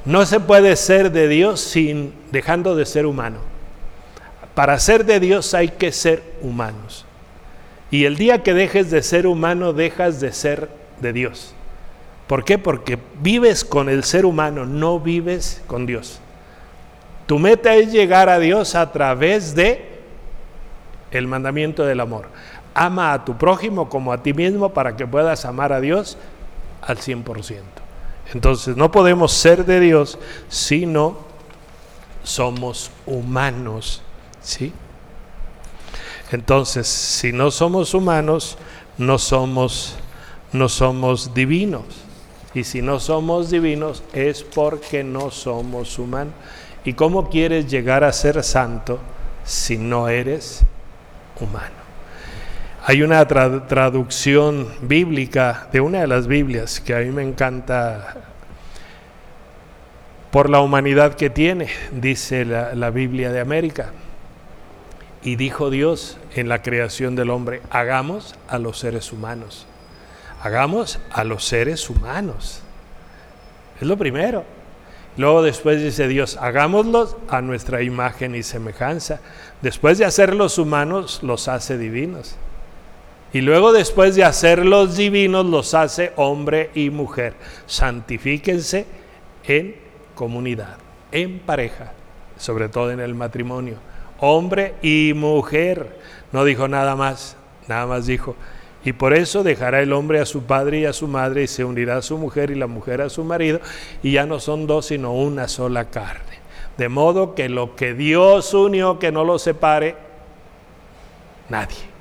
No 0.05 0.25
se 0.25 0.39
puede 0.39 0.75
ser 0.75 1.11
de 1.11 1.27
Dios 1.27 1.59
sin 1.61 2.13
dejando 2.31 2.75
de 2.75 2.85
ser 2.85 3.07
humano. 3.07 3.39
Para 4.53 4.79
ser 4.79 5.05
de 5.05 5.19
Dios 5.19 5.53
hay 5.55 5.69
que 5.69 5.91
ser 5.91 6.21
humanos. 6.41 7.05
Y 7.89 8.05
el 8.05 8.17
día 8.17 8.43
que 8.43 8.53
dejes 8.53 8.91
de 8.91 9.01
ser 9.01 9.25
humano, 9.25 9.73
dejas 9.73 10.19
de 10.19 10.31
ser 10.31 10.69
de 11.01 11.11
Dios. 11.11 11.53
¿Por 12.27 12.43
qué? 12.43 12.57
Porque 12.57 12.99
vives 13.21 13.65
con 13.65 13.89
el 13.89 14.03
ser 14.03 14.25
humano, 14.25 14.65
no 14.65 14.99
vives 14.99 15.61
con 15.67 15.85
Dios. 15.85 16.19
Tu 17.25 17.39
meta 17.39 17.75
es 17.75 17.91
llegar 17.91 18.29
a 18.29 18.39
Dios 18.39 18.75
a 18.75 18.91
través 18.91 19.55
de 19.55 19.99
el 21.11 21.27
mandamiento 21.27 21.85
del 21.85 21.99
amor. 21.99 22.27
Ama 22.73 23.13
a 23.13 23.25
tu 23.25 23.37
prójimo 23.37 23.89
como 23.89 24.11
a 24.11 24.21
ti 24.21 24.33
mismo 24.33 24.69
para 24.69 24.95
que 24.95 25.07
puedas 25.07 25.45
amar 25.45 25.73
a 25.73 25.79
Dios 25.79 26.17
al 26.81 26.97
100%. 26.97 27.61
Entonces 28.33 28.75
no 28.75 28.91
podemos 28.91 29.31
ser 29.31 29.65
de 29.65 29.79
Dios 29.79 30.19
si 30.49 30.85
no 30.85 31.17
somos 32.23 32.91
humanos, 33.05 34.01
¿sí? 34.41 34.73
Entonces, 36.31 36.87
si 36.87 37.31
no 37.31 37.51
somos 37.51 37.93
humanos, 37.93 38.57
no 38.97 39.19
somos 39.19 39.95
no 40.51 40.69
somos 40.69 41.33
divinos. 41.33 41.83
Y 42.53 42.63
si 42.63 42.81
no 42.81 42.99
somos 42.99 43.49
divinos 43.51 44.01
es 44.13 44.43
porque 44.43 45.03
no 45.03 45.29
somos 45.29 45.99
humanos. 45.99 46.33
¿Y 46.85 46.93
cómo 46.93 47.29
quieres 47.29 47.67
llegar 47.67 48.03
a 48.03 48.13
ser 48.13 48.43
santo 48.43 48.99
si 49.43 49.77
no 49.77 50.07
eres 50.07 50.63
humano? 51.39 51.85
Hay 52.85 53.01
una 53.01 53.27
traducción 53.27 54.67
bíblica 54.83 55.67
de 55.71 55.81
una 55.81 56.01
de 56.01 56.07
las 56.07 56.27
Biblias 56.27 56.79
que 56.79 56.93
a 56.93 56.99
mí 56.99 57.09
me 57.09 57.23
encanta 57.23 58.15
por 60.29 60.51
la 60.51 60.59
humanidad 60.59 61.15
que 61.15 61.31
tiene, 61.31 61.69
dice 61.91 62.45
la, 62.45 62.89
Biblia 62.91 63.31
de 63.31 63.39
América. 63.39 63.89
Y 65.23 65.37
dijo 65.37 65.71
Dios 65.71 66.19
en 66.35 66.47
la 66.47 66.61
creación 66.61 67.15
del 67.15 67.31
hombre, 67.31 67.63
hagamos 67.71 68.35
a 68.47 68.59
los 68.59 68.77
seres 68.77 69.11
humanos. 69.11 69.65
Hagamos 70.43 70.99
a 71.09 71.23
los 71.23 71.43
seres 71.45 71.89
humanos. 71.89 72.61
Es 73.81 73.87
lo 73.87 73.97
primero. 73.97 74.43
Luego 75.17 75.41
después 75.41 75.81
dice 75.81 76.07
Dios, 76.07 76.37
hagámoslos 76.37 77.15
a 77.29 77.41
nuestra 77.41 77.81
imagen 77.81 78.35
y 78.35 78.43
semejanza. 78.43 79.21
Después 79.61 79.97
de 79.97 80.05
hacerlos 80.05 80.57
humanos, 80.57 81.21
los 81.23 81.47
hace 81.47 81.77
divinos. 81.77 82.35
Y 83.31 83.41
luego 83.41 83.71
después 83.71 84.15
de 84.15 84.23
hacerlos 84.23 84.97
divinos, 84.97 85.45
los 85.45 85.73
hace 85.73 86.11
hombre 86.15 86.69
y 86.73 86.89
mujer. 86.89 87.33
Santifíquense 87.65 88.85
en 89.45 89.75
comunidad, 90.15 90.77
en 91.11 91.39
pareja, 91.39 91.93
sobre 92.37 92.67
todo 92.69 92.91
en 92.91 92.99
el 92.99 93.15
matrimonio. 93.15 93.77
Hombre 94.19 94.75
y 94.81 95.13
mujer. 95.15 95.99
No 96.31 96.43
dijo 96.43 96.67
nada 96.67 96.95
más, 96.95 97.37
nada 97.67 97.85
más 97.85 98.05
dijo. 98.05 98.35
Y 98.85 98.93
por 98.93 99.13
eso 99.13 99.43
dejará 99.43 99.81
el 99.81 99.91
hombre 99.91 100.19
a 100.19 100.25
su 100.25 100.43
padre 100.43 100.79
y 100.79 100.85
a 100.85 100.93
su 100.93 101.07
madre 101.07 101.43
y 101.43 101.47
se 101.47 101.65
unirá 101.65 101.97
a 101.97 102.01
su 102.01 102.17
mujer 102.17 102.51
y 102.51 102.55
la 102.55 102.67
mujer 102.67 103.01
a 103.01 103.09
su 103.09 103.23
marido 103.23 103.59
y 104.03 104.13
ya 104.13 104.25
no 104.25 104.39
son 104.39 104.67
dos 104.67 104.85
sino 104.85 105.11
una 105.13 105.47
sola 105.47 105.89
carne. 105.89 106.39
De 106.77 106.87
modo 106.87 107.35
que 107.35 107.49
lo 107.49 107.75
que 107.75 107.93
Dios 107.93 108.53
unió, 108.53 108.99
que 108.99 109.11
no 109.11 109.23
lo 109.23 109.39
separe 109.39 109.95
nadie 111.49 111.95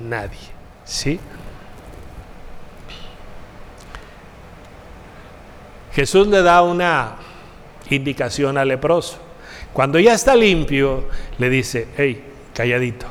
nadie. 0.00 0.38
¿Sí? 0.84 1.18
Jesús 5.92 6.28
le 6.28 6.42
da 6.42 6.62
una 6.62 7.16
indicación 7.90 8.56
al 8.56 8.68
leproso. 8.68 9.18
Cuando 9.72 9.98
ya 9.98 10.14
está 10.14 10.34
limpio, 10.34 11.08
le 11.38 11.50
dice, 11.50 11.88
hey, 11.96 12.24
calladito, 12.54 13.06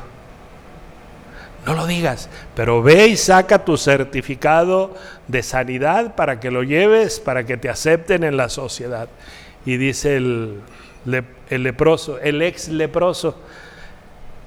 no 1.68 1.74
lo 1.74 1.86
digas, 1.86 2.30
pero 2.54 2.82
ve 2.82 3.08
y 3.08 3.16
saca 3.18 3.62
tu 3.62 3.76
certificado 3.76 4.94
de 5.26 5.42
sanidad 5.42 6.14
para 6.14 6.40
que 6.40 6.50
lo 6.50 6.62
lleves, 6.62 7.20
para 7.20 7.44
que 7.44 7.58
te 7.58 7.68
acepten 7.68 8.24
en 8.24 8.38
la 8.38 8.48
sociedad. 8.48 9.10
Y 9.66 9.76
dice 9.76 10.16
el, 10.16 10.62
leproso, 11.50 12.18
el 12.20 12.40
ex 12.40 12.68
leproso, 12.68 13.36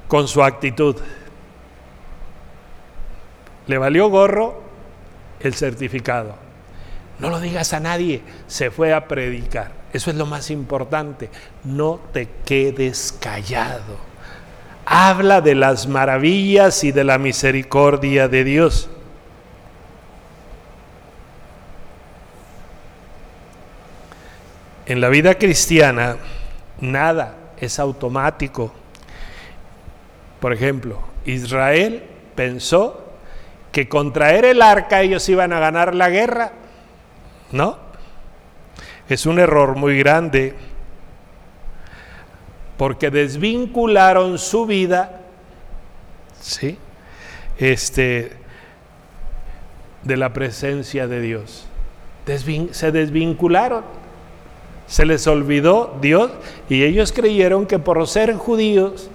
con 0.07 0.27
su 0.27 0.41
actitud, 0.41 0.95
le 3.67 3.77
valió 3.77 4.10
gorro 4.10 4.63
el 5.41 5.53
certificado. 5.53 6.34
No 7.19 7.29
lo 7.29 7.39
digas 7.39 7.71
a 7.73 7.79
nadie, 7.79 8.23
se 8.47 8.71
fue 8.71 8.93
a 8.93 9.07
predicar. 9.07 9.73
Eso 9.93 10.10
es 10.10 10.15
lo 10.15 10.25
más 10.25 10.49
importante. 10.49 11.29
No 11.63 11.99
te 12.12 12.27
quedes 12.43 13.12
callado. 13.12 14.11
Habla 14.93 15.39
de 15.39 15.56
las 15.56 15.88
maravillas 15.88 16.84
y 16.84 16.91
de 16.91 17.06
la 17.06 17.17
misericordia 17.17 18.27
de 18.27 18.43
Dios. 18.43 18.89
En 24.86 24.99
la 24.99 25.08
vida 25.08 25.36
cristiana, 25.36 26.17
nada 26.82 27.36
es 27.56 27.80
automático. 27.80 28.73
Por 30.41 30.51
ejemplo, 30.51 30.99
Israel 31.23 32.04
pensó 32.36 33.13
que 33.71 33.88
con 33.88 34.12
traer 34.12 34.43
el 34.43 34.62
arca 34.62 34.99
ellos 34.99 35.30
iban 35.30 35.54
a 35.54 35.62
ganar 35.62 35.95
la 35.95 36.10
guerra. 36.10 36.51
No. 37.54 37.77
Es 39.08 39.25
un 39.25 39.39
error 39.39 39.77
muy 39.77 39.97
grande 39.97 40.54
porque 42.82 43.12
desvincularon 43.12 44.39
su 44.39 44.65
vida, 44.65 45.22
¿sí? 46.39 46.80
Este, 47.60 48.32
de 50.02 50.17
la 50.17 50.34
presencia 50.34 51.08
de 51.08 51.22
Dios. 51.22 51.67
se 52.72 52.91
desvincularon. 52.91 53.84
Se 54.88 55.06
les 55.06 55.28
olvidó 55.28 55.96
Dios 56.02 56.32
y 56.70 56.82
ellos 56.82 57.12
creyeron 57.12 57.67
que 57.67 57.78
por 57.78 58.08
ser 58.08 58.34
judíos 58.34 59.12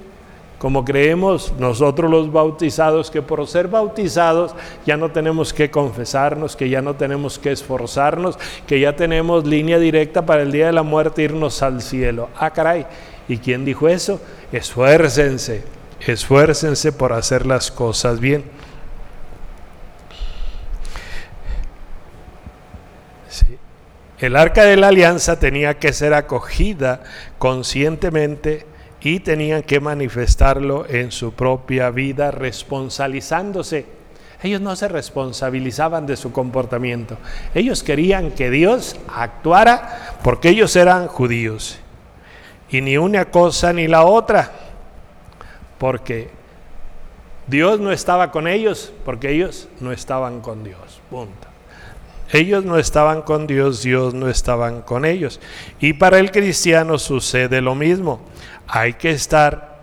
como 0.59 0.85
creemos 0.85 1.53
nosotros 1.59 2.09
los 2.09 2.33
bautizados, 2.33 3.11
que 3.11 3.21
por 3.21 3.47
ser 3.49 3.67
bautizados 3.67 4.55
ya 4.87 4.97
no 4.97 5.11
tenemos 5.11 5.53
que 5.53 5.73
confesarnos, 5.73 6.55
que 6.55 6.69
ya 6.69 6.83
no 6.83 6.95
tenemos 6.95 7.39
que 7.39 7.51
esforzarnos, 7.51 8.39
que 8.67 8.79
ya 8.79 8.95
tenemos 8.95 9.45
línea 9.45 9.81
directa 9.81 10.25
para 10.25 10.43
el 10.43 10.53
día 10.53 10.67
de 10.67 10.73
la 10.73 10.85
muerte 10.85 11.23
irnos 11.23 11.65
al 11.65 11.83
cielo. 11.83 12.29
Ah, 12.39 12.51
caray. 12.51 12.87
¿Y 13.29 13.39
quién 13.39 13.65
dijo 13.65 13.89
eso? 13.89 14.21
Esfuércense, 14.53 15.63
esfuércense 16.01 16.93
por 16.93 17.13
hacer 17.13 17.47
las 17.47 17.71
cosas 17.71 18.21
bien. 18.21 18.45
El 24.19 24.35
arca 24.35 24.65
de 24.65 24.77
la 24.77 24.89
alianza 24.89 25.39
tenía 25.39 25.79
que 25.79 25.93
ser 25.93 26.15
acogida 26.15 27.03
conscientemente 27.39 28.65
y 29.03 29.21
tenían 29.21 29.63
que 29.63 29.79
manifestarlo 29.79 30.87
en 30.89 31.13
su 31.13 31.35
propia 31.35 31.91
vida 31.91 32.31
responsabilizándose. 32.31 33.85
Ellos 34.43 34.61
no 34.61 34.75
se 34.75 34.89
responsabilizaban 34.89 36.07
de 36.07 36.17
su 36.17 36.33
comportamiento. 36.33 37.19
Ellos 37.55 37.83
querían 37.83 38.31
que 38.31 38.51
Dios 38.51 38.97
actuara 39.15 40.17
porque 40.23 40.49
ellos 40.49 40.75
eran 40.77 41.09
judíos. 41.09 41.79
Y 42.71 42.81
ni 42.81 42.97
una 42.97 43.27
cosa 43.27 43.73
ni 43.73 43.87
la 43.89 44.05
otra. 44.05 44.51
Porque 45.79 46.31
Dios 47.47 47.79
no 47.79 47.93
estaba 47.93 48.33
con 48.33 48.49
ellos 48.49 48.93
porque 49.05 49.31
ellos 49.31 49.69
no 49.81 49.93
estaban 49.93 50.41
con 50.41 50.65
Dios. 50.65 51.01
Punto. 51.11 51.49
Ellos 52.33 52.65
no 52.65 52.77
estaban 52.77 53.23
con 53.23 53.47
Dios, 53.47 53.83
Dios 53.83 54.13
no 54.13 54.29
estaban 54.29 54.83
con 54.83 55.05
ellos. 55.05 55.41
Y 55.79 55.93
para 55.93 56.19
el 56.19 56.33
cristiano 56.33 56.99
sucede 56.99 57.61
lo 57.61 57.77
mismo. 57.77 58.21
Hay 58.67 58.95
que 58.95 59.11
estar 59.11 59.77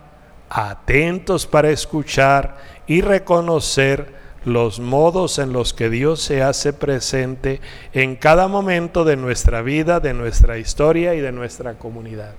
atentos 0.50 1.46
para 1.46 1.70
escuchar 1.70 2.58
y 2.86 3.00
reconocer 3.00 4.12
los 4.44 4.78
modos 4.78 5.38
en 5.38 5.54
los 5.54 5.72
que 5.72 5.88
Dios 5.88 6.20
se 6.20 6.42
hace 6.42 6.74
presente 6.74 7.62
en 7.94 8.14
cada 8.14 8.46
momento 8.46 9.04
de 9.04 9.16
nuestra 9.16 9.62
vida, 9.62 10.00
de 10.00 10.12
nuestra 10.12 10.58
historia 10.58 11.14
y 11.14 11.20
de 11.20 11.32
nuestra 11.32 11.74
comunidad. 11.78 12.34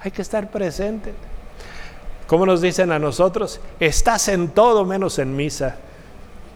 Hay 0.00 0.10
que 0.10 0.22
estar 0.22 0.50
presente. 0.50 1.12
Como 2.26 2.44
nos 2.44 2.60
dicen 2.60 2.92
a 2.92 2.98
nosotros, 2.98 3.60
estás 3.80 4.28
en 4.28 4.48
todo 4.48 4.84
menos 4.84 5.18
en 5.18 5.34
misa. 5.34 5.76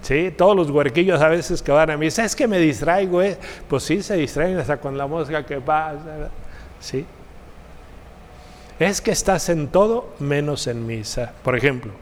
¿Sí? 0.02 0.34
Todos 0.36 0.56
los 0.56 0.70
huerquillos 0.70 1.20
a 1.20 1.28
veces 1.28 1.62
que 1.62 1.70
van 1.70 1.90
a 1.90 1.96
mí, 1.96 2.10
¿sabes 2.10 2.34
que 2.34 2.48
me 2.48 2.58
distraigo? 2.58 3.22
Eh? 3.22 3.38
Pues 3.68 3.84
sí, 3.84 4.02
se 4.02 4.16
distraen 4.16 4.58
hasta 4.58 4.78
con 4.78 4.98
la 4.98 5.06
mosca 5.06 5.46
que 5.46 5.60
pasa. 5.60 6.28
¿Sí? 6.80 7.06
Es 8.78 9.00
que 9.00 9.12
estás 9.12 9.48
en 9.48 9.68
todo 9.68 10.12
menos 10.18 10.66
en 10.66 10.86
misa. 10.86 11.32
Por 11.44 11.56
ejemplo, 11.56 11.92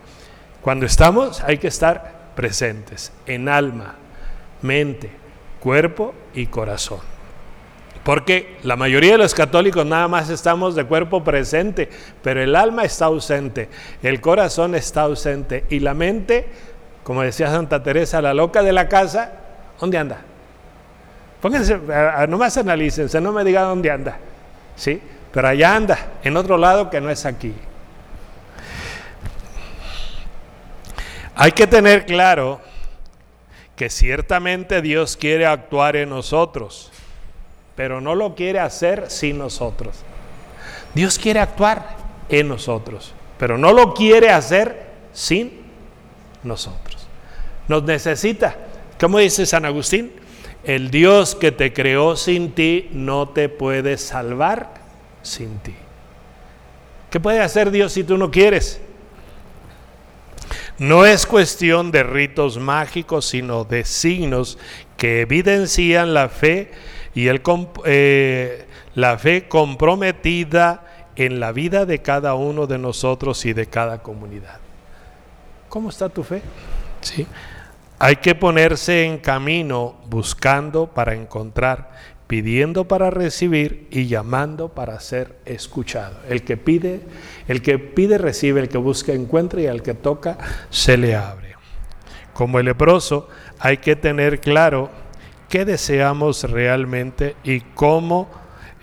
cuando 0.62 0.86
estamos 0.86 1.42
hay 1.42 1.58
que 1.58 1.68
estar 1.68 2.32
presentes 2.34 3.12
en 3.26 3.48
alma, 3.48 3.96
mente, 4.62 5.10
cuerpo 5.60 6.14
y 6.34 6.46
corazón. 6.46 7.09
Porque 8.04 8.56
la 8.62 8.76
mayoría 8.76 9.12
de 9.12 9.18
los 9.18 9.34
católicos 9.34 9.84
nada 9.84 10.08
más 10.08 10.30
estamos 10.30 10.74
de 10.74 10.84
cuerpo 10.84 11.22
presente, 11.22 11.90
pero 12.22 12.42
el 12.42 12.56
alma 12.56 12.84
está 12.84 13.06
ausente, 13.06 13.68
el 14.02 14.20
corazón 14.22 14.74
está 14.74 15.02
ausente 15.02 15.64
y 15.68 15.80
la 15.80 15.92
mente, 15.92 16.46
como 17.04 17.22
decía 17.22 17.50
Santa 17.50 17.82
Teresa, 17.82 18.22
la 18.22 18.32
loca 18.32 18.62
de 18.62 18.72
la 18.72 18.88
casa, 18.88 19.32
¿dónde 19.78 19.98
anda? 19.98 20.22
Pónganse, 21.42 21.78
nomás 22.28 22.56
analícense, 22.56 23.20
no 23.20 23.32
me 23.32 23.44
digan 23.44 23.64
dónde 23.64 23.90
anda, 23.90 24.18
¿sí? 24.76 25.00
Pero 25.30 25.48
allá 25.48 25.76
anda, 25.76 25.98
en 26.24 26.36
otro 26.36 26.56
lado 26.56 26.88
que 26.88 27.00
no 27.02 27.10
es 27.10 27.26
aquí. 27.26 27.54
Hay 31.36 31.52
que 31.52 31.66
tener 31.66 32.06
claro 32.06 32.60
que 33.76 33.90
ciertamente 33.90 34.82
Dios 34.82 35.16
quiere 35.16 35.46
actuar 35.46 35.96
en 35.96 36.10
nosotros 36.10 36.90
pero 37.80 37.98
no 37.98 38.14
lo 38.14 38.34
quiere 38.34 38.58
hacer 38.58 39.06
sin 39.08 39.38
nosotros. 39.38 39.96
Dios 40.94 41.18
quiere 41.18 41.40
actuar 41.40 41.96
en 42.28 42.46
nosotros, 42.46 43.14
pero 43.38 43.56
no 43.56 43.72
lo 43.72 43.94
quiere 43.94 44.28
hacer 44.28 44.84
sin 45.14 45.62
nosotros. 46.42 47.08
Nos 47.68 47.82
necesita. 47.84 48.54
¿Cómo 49.00 49.16
dice 49.16 49.46
San 49.46 49.64
Agustín? 49.64 50.12
El 50.62 50.90
Dios 50.90 51.34
que 51.34 51.52
te 51.52 51.72
creó 51.72 52.16
sin 52.16 52.52
ti 52.52 52.90
no 52.92 53.30
te 53.30 53.48
puede 53.48 53.96
salvar 53.96 54.74
sin 55.22 55.58
ti. 55.60 55.74
¿Qué 57.10 57.18
puede 57.18 57.40
hacer 57.40 57.70
Dios 57.70 57.94
si 57.94 58.04
tú 58.04 58.18
no 58.18 58.30
quieres? 58.30 58.78
No 60.76 61.06
es 61.06 61.24
cuestión 61.24 61.92
de 61.92 62.02
ritos 62.02 62.58
mágicos, 62.58 63.24
sino 63.24 63.64
de 63.64 63.86
signos 63.86 64.58
que 64.98 65.22
evidencian 65.22 66.12
la 66.12 66.28
fe 66.28 66.72
y 67.14 67.28
el, 67.28 67.42
eh, 67.84 68.66
la 68.94 69.18
fe 69.18 69.48
comprometida 69.48 70.84
en 71.16 71.40
la 71.40 71.52
vida 71.52 71.86
de 71.86 72.00
cada 72.00 72.34
uno 72.34 72.66
de 72.66 72.78
nosotros 72.78 73.44
y 73.44 73.52
de 73.52 73.66
cada 73.66 74.02
comunidad. 74.02 74.58
¿Cómo 75.68 75.90
está 75.90 76.08
tu 76.08 76.22
fe? 76.22 76.42
¿Sí? 77.00 77.26
Hay 77.98 78.16
que 78.16 78.34
ponerse 78.34 79.04
en 79.04 79.18
camino 79.18 79.96
buscando 80.08 80.86
para 80.86 81.14
encontrar, 81.14 81.90
pidiendo 82.26 82.88
para 82.88 83.10
recibir 83.10 83.86
y 83.90 84.06
llamando 84.06 84.70
para 84.70 84.98
ser 85.00 85.36
escuchado. 85.44 86.16
El 86.28 86.42
que 86.42 86.56
pide, 86.56 87.02
el 87.46 87.60
que 87.60 87.78
pide 87.78 88.16
recibe, 88.16 88.60
el 88.60 88.68
que 88.68 88.78
busca 88.78 89.12
encuentra 89.12 89.60
y 89.60 89.66
al 89.66 89.82
que 89.82 89.94
toca 89.94 90.38
se 90.70 90.96
le 90.96 91.14
abre. 91.14 91.54
Como 92.32 92.58
el 92.58 92.66
leproso, 92.66 93.28
hay 93.58 93.76
que 93.78 93.96
tener 93.96 94.40
claro 94.40 94.88
qué 95.50 95.64
deseamos 95.66 96.44
realmente 96.44 97.36
y 97.42 97.60
cómo 97.60 98.30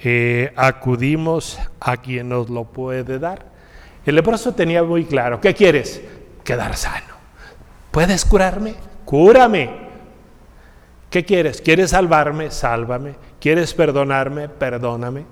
eh, 0.03 0.53
acudimos 0.55 1.57
a 1.79 1.97
quien 1.97 2.29
nos 2.29 2.49
lo 2.49 2.65
puede 2.65 3.17
dar. 3.17 3.45
El 4.05 4.15
leproso 4.15 4.53
tenía 4.53 4.83
muy 4.83 5.05
claro, 5.05 5.41
¿qué 5.41 5.55
quieres? 5.55 6.01
Quedar 6.43 6.75
sano. 6.75 7.15
¿Puedes 7.89 8.25
curarme? 8.25 8.75
Cúrame. 9.05 9.87
¿Qué 11.09 11.25
quieres? 11.25 11.61
¿Quieres 11.61 11.91
salvarme? 11.91 12.51
Sálvame. 12.51 13.15
¿Quieres 13.39 13.73
perdonarme? 13.73 14.49
Perdóname. 14.49 15.25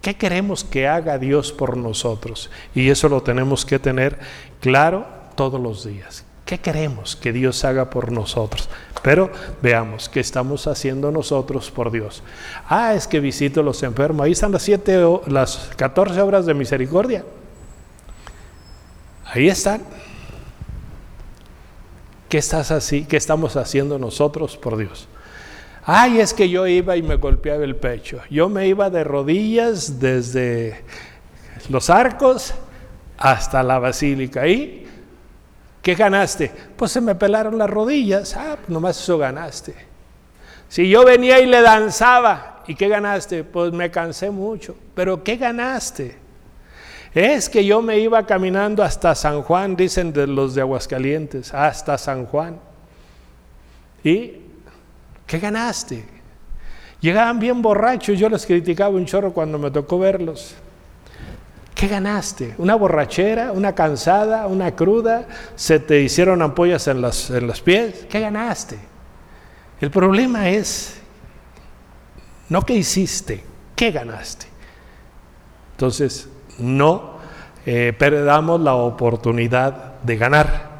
¿Qué 0.00 0.14
queremos 0.14 0.64
que 0.64 0.88
haga 0.88 1.18
Dios 1.18 1.52
por 1.52 1.76
nosotros? 1.76 2.50
Y 2.74 2.88
eso 2.88 3.08
lo 3.08 3.22
tenemos 3.22 3.64
que 3.64 3.78
tener 3.78 4.18
claro 4.60 5.06
todos 5.36 5.60
los 5.60 5.84
días. 5.84 6.24
¿Qué 6.52 6.58
queremos 6.58 7.16
que 7.16 7.32
Dios 7.32 7.64
haga 7.64 7.88
por 7.88 8.12
nosotros? 8.12 8.68
Pero 9.02 9.32
veamos, 9.62 10.10
¿qué 10.10 10.20
estamos 10.20 10.66
haciendo 10.66 11.10
nosotros 11.10 11.70
por 11.70 11.90
Dios? 11.90 12.22
Ah, 12.68 12.92
es 12.92 13.06
que 13.06 13.20
visito 13.20 13.62
los 13.62 13.82
enfermos. 13.82 14.26
Ahí 14.26 14.32
están 14.32 14.52
las, 14.52 14.60
siete, 14.60 15.02
las 15.28 15.70
14 15.76 16.20
obras 16.20 16.44
de 16.44 16.52
misericordia. 16.52 17.24
Ahí 19.24 19.48
están. 19.48 19.80
¿Qué, 22.28 22.36
estás 22.36 22.70
así, 22.70 23.06
¿Qué 23.06 23.16
estamos 23.16 23.56
haciendo 23.56 23.98
nosotros 23.98 24.58
por 24.58 24.76
Dios? 24.76 25.08
Ay, 25.86 26.20
es 26.20 26.34
que 26.34 26.50
yo 26.50 26.66
iba 26.66 26.98
y 26.98 27.02
me 27.02 27.16
golpeaba 27.16 27.64
el 27.64 27.76
pecho. 27.76 28.20
Yo 28.28 28.50
me 28.50 28.68
iba 28.68 28.90
de 28.90 29.04
rodillas 29.04 29.98
desde 29.98 30.84
los 31.70 31.88
arcos 31.88 32.52
hasta 33.16 33.62
la 33.62 33.78
basílica. 33.78 34.46
Y 34.46 34.82
¿Qué 35.82 35.96
ganaste? 35.96 36.50
Pues 36.76 36.92
se 36.92 37.00
me 37.00 37.16
pelaron 37.16 37.58
las 37.58 37.68
rodillas. 37.68 38.36
Ah, 38.36 38.56
pues 38.56 38.68
nomás 38.68 39.00
eso 39.00 39.18
ganaste. 39.18 39.74
Si 40.68 40.88
yo 40.88 41.04
venía 41.04 41.40
y 41.40 41.46
le 41.46 41.60
danzaba, 41.60 42.62
¿y 42.66 42.76
qué 42.76 42.88
ganaste? 42.88 43.42
Pues 43.42 43.72
me 43.72 43.90
cansé 43.90 44.30
mucho. 44.30 44.76
Pero 44.94 45.24
¿qué 45.24 45.36
ganaste? 45.36 46.16
Es 47.12 47.50
que 47.50 47.64
yo 47.64 47.82
me 47.82 47.98
iba 47.98 48.24
caminando 48.24 48.82
hasta 48.82 49.14
San 49.14 49.42
Juan, 49.42 49.76
dicen 49.76 50.12
de 50.12 50.26
los 50.26 50.54
de 50.54 50.62
Aguascalientes, 50.62 51.52
hasta 51.52 51.98
San 51.98 52.24
Juan. 52.24 52.58
¿Y 54.02 54.36
qué 55.26 55.38
ganaste? 55.38 56.04
Llegaban 57.00 57.38
bien 57.38 57.60
borrachos, 57.60 58.18
yo 58.18 58.28
les 58.28 58.46
criticaba 58.46 58.94
un 58.94 59.04
chorro 59.04 59.32
cuando 59.32 59.58
me 59.58 59.70
tocó 59.70 59.98
verlos. 59.98 60.54
¿Qué 61.82 61.88
ganaste? 61.88 62.54
¿Una 62.58 62.76
borrachera? 62.76 63.50
¿Una 63.50 63.74
cansada? 63.74 64.46
¿Una 64.46 64.70
cruda? 64.70 65.26
¿Se 65.56 65.80
te 65.80 66.00
hicieron 66.00 66.40
ampollas 66.40 66.86
en, 66.86 66.98
en 66.98 67.46
los 67.48 67.60
pies? 67.60 68.06
¿Qué 68.08 68.20
ganaste? 68.20 68.78
El 69.80 69.90
problema 69.90 70.48
es, 70.48 71.00
no 72.48 72.62
qué 72.62 72.74
hiciste, 72.74 73.42
qué 73.74 73.90
ganaste. 73.90 74.46
Entonces, 75.72 76.28
no 76.56 77.14
eh, 77.66 77.92
perdamos 77.98 78.60
la 78.60 78.74
oportunidad 78.74 80.00
de 80.04 80.16
ganar 80.16 80.70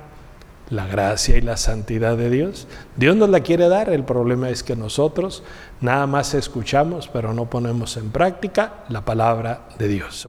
la 0.70 0.86
gracia 0.86 1.36
y 1.36 1.40
la 1.40 1.56
santidad 1.56 2.16
de 2.16 2.30
Dios. 2.30 2.68
Dios 2.94 3.16
nos 3.16 3.28
la 3.28 3.40
quiere 3.40 3.68
dar, 3.68 3.90
el 3.90 4.04
problema 4.04 4.50
es 4.50 4.62
que 4.62 4.76
nosotros 4.76 5.42
nada 5.80 6.06
más 6.06 6.32
escuchamos, 6.34 7.08
pero 7.08 7.34
no 7.34 7.46
ponemos 7.50 7.96
en 7.96 8.12
práctica 8.12 8.84
la 8.88 9.04
palabra 9.04 9.62
de 9.80 9.88
Dios. 9.88 10.28